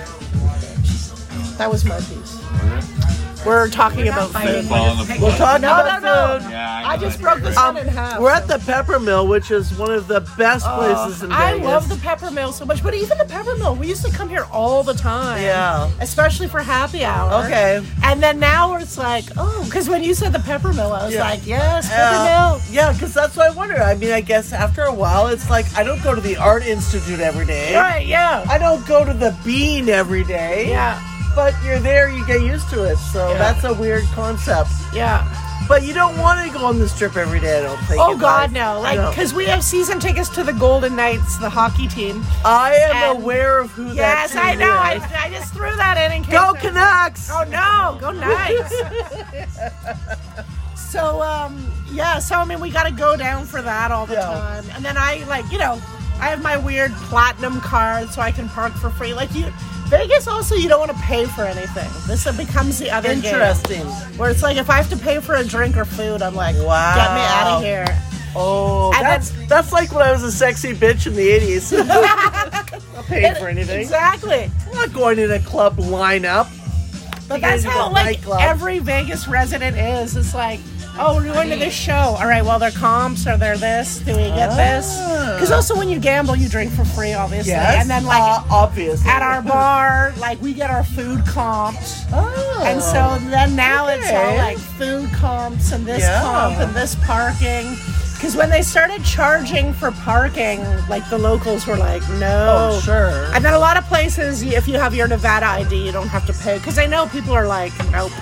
[1.58, 2.25] that was my piece.
[3.46, 4.64] We're talking about food.
[4.66, 5.36] Fall on the We'll floor.
[5.36, 6.40] talk No, about no, no.
[6.40, 6.50] food.
[6.50, 7.22] Yeah, I know just that.
[7.22, 8.18] broke this Um, one in half.
[8.20, 11.88] We're at the Peppermill, which is one of the best places in Oh, I love
[11.88, 14.94] the Peppermill so much, but even the Peppermill, we used to come here all the
[14.94, 15.40] time.
[15.42, 15.88] Yeah.
[16.00, 17.44] Especially for happy hour.
[17.44, 17.82] Okay.
[18.02, 21.20] And then now it's like, oh, because when you said the Peppermill, I was Yeah.
[21.28, 22.60] like, yes, pepper Uh, mill.
[22.70, 23.80] yeah, because that's what I wonder.
[23.80, 26.66] I mean, I guess after a while, it's like I don't go to the Art
[26.66, 27.74] Institute every day.
[27.76, 28.44] Right, yeah.
[28.48, 30.70] I don't go to the Bean every day.
[30.70, 31.00] Yeah,
[31.36, 32.96] But you're there, you get used to it.
[32.96, 33.38] So Yeah.
[33.38, 34.70] that's a weird concept.
[34.92, 35.24] yeah.
[35.68, 38.00] But you don't want to go on the strip every day, I don't think.
[38.00, 38.50] Oh God, life.
[38.52, 38.80] no!
[38.80, 42.24] Like, because we have season tickets to the Golden Knights, the hockey team.
[42.44, 44.70] I am and- aware of who Yes, that I team know.
[44.78, 45.02] I, is.
[45.02, 46.32] I just threw that in in case.
[46.32, 47.28] Go I- Canucks!
[47.32, 48.74] Oh no, go Knights.
[50.76, 54.26] so um yeah, so I mean we gotta go down for that all the Yeah.
[54.26, 54.64] time.
[54.74, 55.80] And then I like, you know,
[56.20, 59.14] I have my weird platinum card so I can park for free.
[59.14, 59.46] Like you
[59.88, 61.88] Vegas also you don't want to pay for anything.
[62.06, 63.86] This becomes the other game, Interesting.
[64.18, 66.56] where it's like if I have to pay for a drink or food, I'm like,
[66.56, 66.94] Wow.
[66.96, 68.02] get me out of here.
[68.34, 71.86] Oh, And that's that's like when I was a sexy bitch in the 80s.
[72.94, 73.80] not paying for anything.
[73.80, 74.50] Exactly.
[74.66, 76.48] I'm not going in a club lineup.
[77.28, 78.40] But that's how like nightclub.
[78.40, 80.16] every Vegas resident is.
[80.16, 80.60] It's like
[80.98, 81.92] Oh, we're going to this show.
[81.92, 83.98] All right, well, they're comps or they're this.
[83.98, 84.98] Do we get this?
[85.34, 87.50] Because also when you gamble, you drink for free, obviously.
[87.52, 87.82] Yes.
[87.82, 89.08] And then, like, uh, obviously.
[89.10, 92.06] at our bar, like, we get our food comped.
[92.12, 92.62] Oh.
[92.64, 96.22] And so then now it's all like food comps and this Yeah.
[96.22, 97.76] comp and this parking.
[98.14, 102.70] Because when they started charging for parking, like the locals were like, no.
[102.72, 103.26] Oh, sure.
[103.34, 106.24] And then a lot of places, if you have your Nevada ID, you don't have
[106.26, 106.56] to pay.
[106.56, 108.12] Because I know people are like, nope.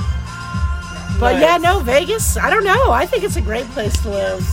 [1.20, 2.92] But yeah, no, Vegas, I don't know.
[2.92, 4.46] I think it's a great place to live.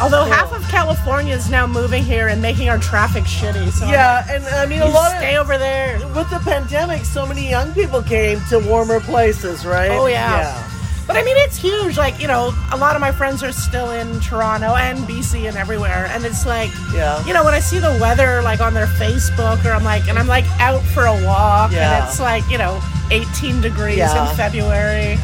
[0.00, 3.70] Although half of California is now moving here and making our traffic shitty.
[3.70, 5.18] So yeah, and I mean, a lot of.
[5.18, 5.44] stay of.
[5.44, 5.98] over there.
[6.14, 9.90] With the pandemic, so many young people came to warmer places, right?
[9.90, 10.66] Oh, yeah.
[11.06, 11.98] But I mean, it's huge.
[11.98, 15.56] Like, you know, a lot of my friends are still in Toronto and BC and
[15.56, 16.06] everywhere.
[16.12, 17.22] And it's like, Yeah.
[17.26, 20.18] you know, when I see the weather like on their Facebook or I'm like, and
[20.18, 21.98] I'm like out for a walk Yeah.
[21.98, 22.80] and it's like, you know,
[23.10, 24.30] 18 degrees Yeah.
[24.30, 25.18] in February.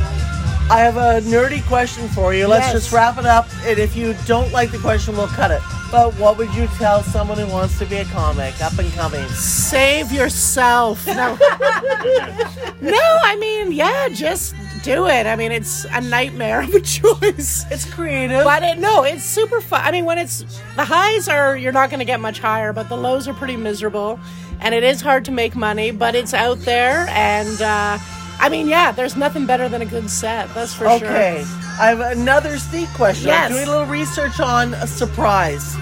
[0.69, 2.49] I have a nerdy question for you.
[2.49, 2.73] Let's Yes.
[2.75, 3.47] just wrap it up.
[3.65, 5.61] And if you don't like the question, we'll cut it.
[5.93, 9.29] But what would you tell someone who wants to be a comic, up and coming?
[9.29, 11.07] Save yourself.
[11.07, 11.15] No.
[12.81, 15.27] no, I mean, yeah, just do it.
[15.27, 17.65] I mean, it's a nightmare of a choice.
[17.71, 18.43] It's creative.
[18.43, 19.83] But it, no, it's super fun.
[19.85, 20.45] I mean, when it's
[20.75, 23.57] the highs are, you're not going to get much higher, but the lows are pretty
[23.57, 24.19] miserable,
[24.59, 25.93] and it is hard to make money.
[25.93, 27.99] But it's out there, and uh,
[28.39, 30.53] I mean, yeah, there's nothing better than a good set.
[30.55, 30.95] That's for sure.
[31.09, 31.45] okay.
[31.81, 33.29] I have another sneak question.
[33.29, 33.51] Yes.
[33.51, 35.75] I'm doing a little research on a surprise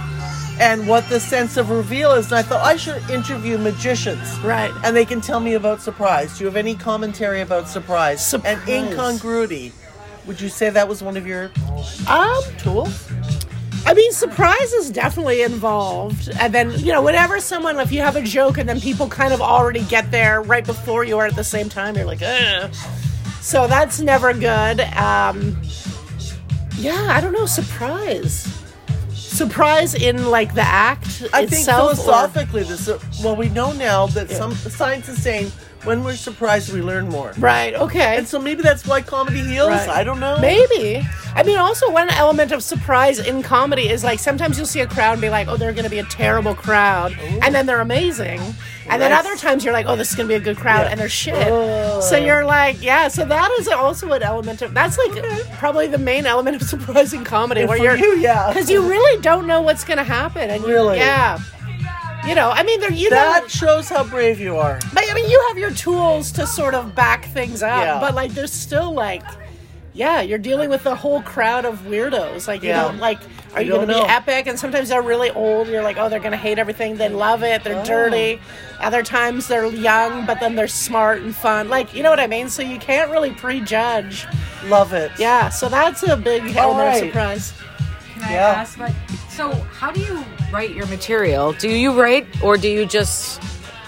[0.60, 2.26] and what the sense of reveal is.
[2.26, 4.38] And I thought I should interview magicians.
[4.40, 4.72] Right.
[4.84, 6.38] And they can tell me about surprise.
[6.38, 8.24] Do you have any commentary about surprise?
[8.24, 8.58] Surprise.
[8.68, 9.72] And incongruity.
[10.26, 11.50] Would you say that was one of your
[12.08, 13.08] Um, tools?
[13.86, 16.30] I mean, surprise is definitely involved.
[16.40, 19.32] And then, you know, whenever someone, if you have a joke and then people kind
[19.34, 22.72] of already get there right before you or at the same time, you're like, ugh.
[23.40, 24.80] So that's never good.
[24.80, 25.60] Um,
[26.78, 28.48] yeah, I don't know, surprise.
[29.12, 31.92] Surprise in like the act I think itself.
[31.92, 32.88] or- philosophically, this.
[33.22, 35.50] Well, we know now that some science is saying
[35.84, 37.32] when we're surprised, we learn more.
[37.38, 38.16] right, okay.
[38.16, 39.70] And so maybe that's why comedy heals.
[39.70, 39.88] Right.
[39.88, 40.38] I don't know.
[40.40, 41.06] Maybe.
[41.34, 44.86] I mean, also one element of surprise in comedy is like sometimes you'll see a
[44.86, 47.12] crowd and be like, "Oh, they're going to be a terrible crowd,"
[47.42, 48.40] and then they're amazing.
[48.88, 50.82] And then other times you're like, "Oh, this is going to be a good crowd,"
[50.84, 50.90] Yeah.
[50.90, 51.48] and they're shit.
[51.50, 52.00] Oh.
[52.00, 55.12] So you're like, "Yeah." So that is also an element of that's like
[55.58, 58.48] probably the main element of surprising comedy, And where for you're you, yeah.
[58.48, 60.98] because you really don't know what's going to happen, and you, Really?
[60.98, 61.38] yeah.
[62.26, 64.78] You know, I mean, there you know, That shows how brave you are.
[64.94, 68.00] but I mean, you have your tools to sort of back things up, Yeah.
[68.00, 69.22] but like, there's still like,
[69.92, 72.48] yeah, you're dealing with a whole crowd of weirdos.
[72.48, 72.82] Like, you Yeah.
[72.84, 73.18] don't like,
[73.54, 74.06] are You you going to be know.
[74.06, 74.46] epic?
[74.46, 75.68] And sometimes they're really old.
[75.68, 76.96] You're like, oh, they're going to hate everything.
[76.96, 77.62] They love it.
[77.62, 77.84] They're Oh.
[77.84, 78.40] dirty.
[78.80, 81.68] Other times they're young, but then they're smart and fun.
[81.68, 82.48] Like, you know what I mean?
[82.48, 84.26] So you can't really prejudge.
[84.64, 85.12] Love it.
[85.18, 85.50] Yeah.
[85.50, 87.02] So that's a big element right.
[87.02, 87.52] of surprise.
[88.24, 88.48] I Yeah.
[88.48, 88.94] ask, like,
[89.28, 91.52] so how do you write your material?
[91.52, 93.40] Do you write or do you just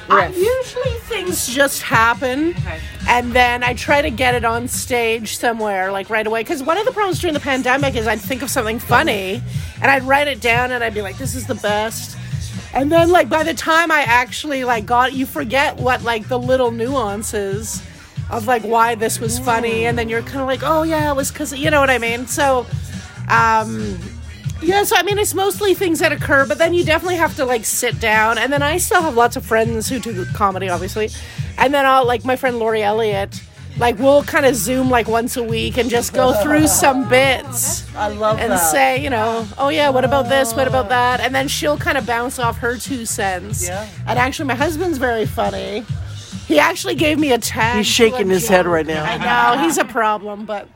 [0.08, 0.36] riff?
[0.36, 2.50] usually things just happen.
[2.50, 2.78] Okay.
[3.08, 6.40] And then I try to get it on stage somewhere, like right away.
[6.42, 9.42] Because one of the problems during the pandemic is I'd think of something funny
[9.80, 12.16] and I'd write it down and I'd be like, this is the best.
[12.74, 16.38] And then, like, by the time I actually, like, got, you forget what, like, the
[16.38, 17.80] little nuances
[18.28, 19.86] of, like, why this was funny.
[19.86, 21.96] And then you're kind of like, oh, yeah, it was because, you know what I
[21.98, 22.26] mean?
[22.26, 22.66] So,
[23.30, 23.96] um,
[24.62, 27.44] yeah, so I mean, it's mostly things that occur, but then you definitely have to
[27.44, 28.38] like sit down.
[28.38, 31.10] And then I still have lots of friends who do comedy, obviously.
[31.58, 33.42] And then I'll like my friend Lori Elliott,
[33.78, 37.94] like we'll kind of zoom like once a week and just go through some bits
[37.94, 38.70] I love and that.
[38.70, 40.54] say, you know, oh yeah, what about this?
[40.54, 41.20] What about that?
[41.20, 43.66] And then she'll kind of bounce off her two cents.
[43.66, 43.88] Yeah.
[44.06, 45.84] And actually, my husband's very funny.
[46.46, 47.78] He actually gave me a tag.
[47.78, 49.04] He's shaking a his head right now.
[49.04, 50.68] I know he's a problem, but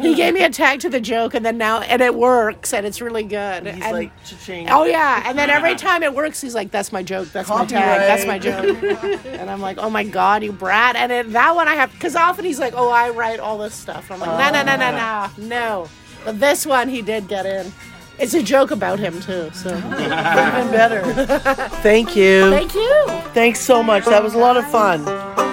[0.00, 2.86] he gave me a tag to the joke, and then now and it works, and
[2.86, 3.66] it's really good.
[3.66, 4.68] He's and, like, cha-ching.
[4.70, 7.28] oh yeah, and then every time it works, he's like, "That's my joke.
[7.28, 8.00] That's my tag.
[8.00, 8.82] That's my joke."
[9.24, 12.16] and I'm like, "Oh my god, you brat!" And it, that one I have because
[12.16, 14.76] often he's like, "Oh, I write all this stuff." And I'm like, "No, no, no,
[14.76, 15.34] no, no, ah.
[15.38, 15.88] no."
[16.24, 17.72] But this one he did get in.
[18.18, 19.50] It's a joke about him too.
[19.54, 21.02] So Even better.
[21.82, 22.50] Thank you.
[22.50, 23.06] thank you.
[23.32, 24.04] Thanks so much.
[24.04, 25.49] That was a lot of fun.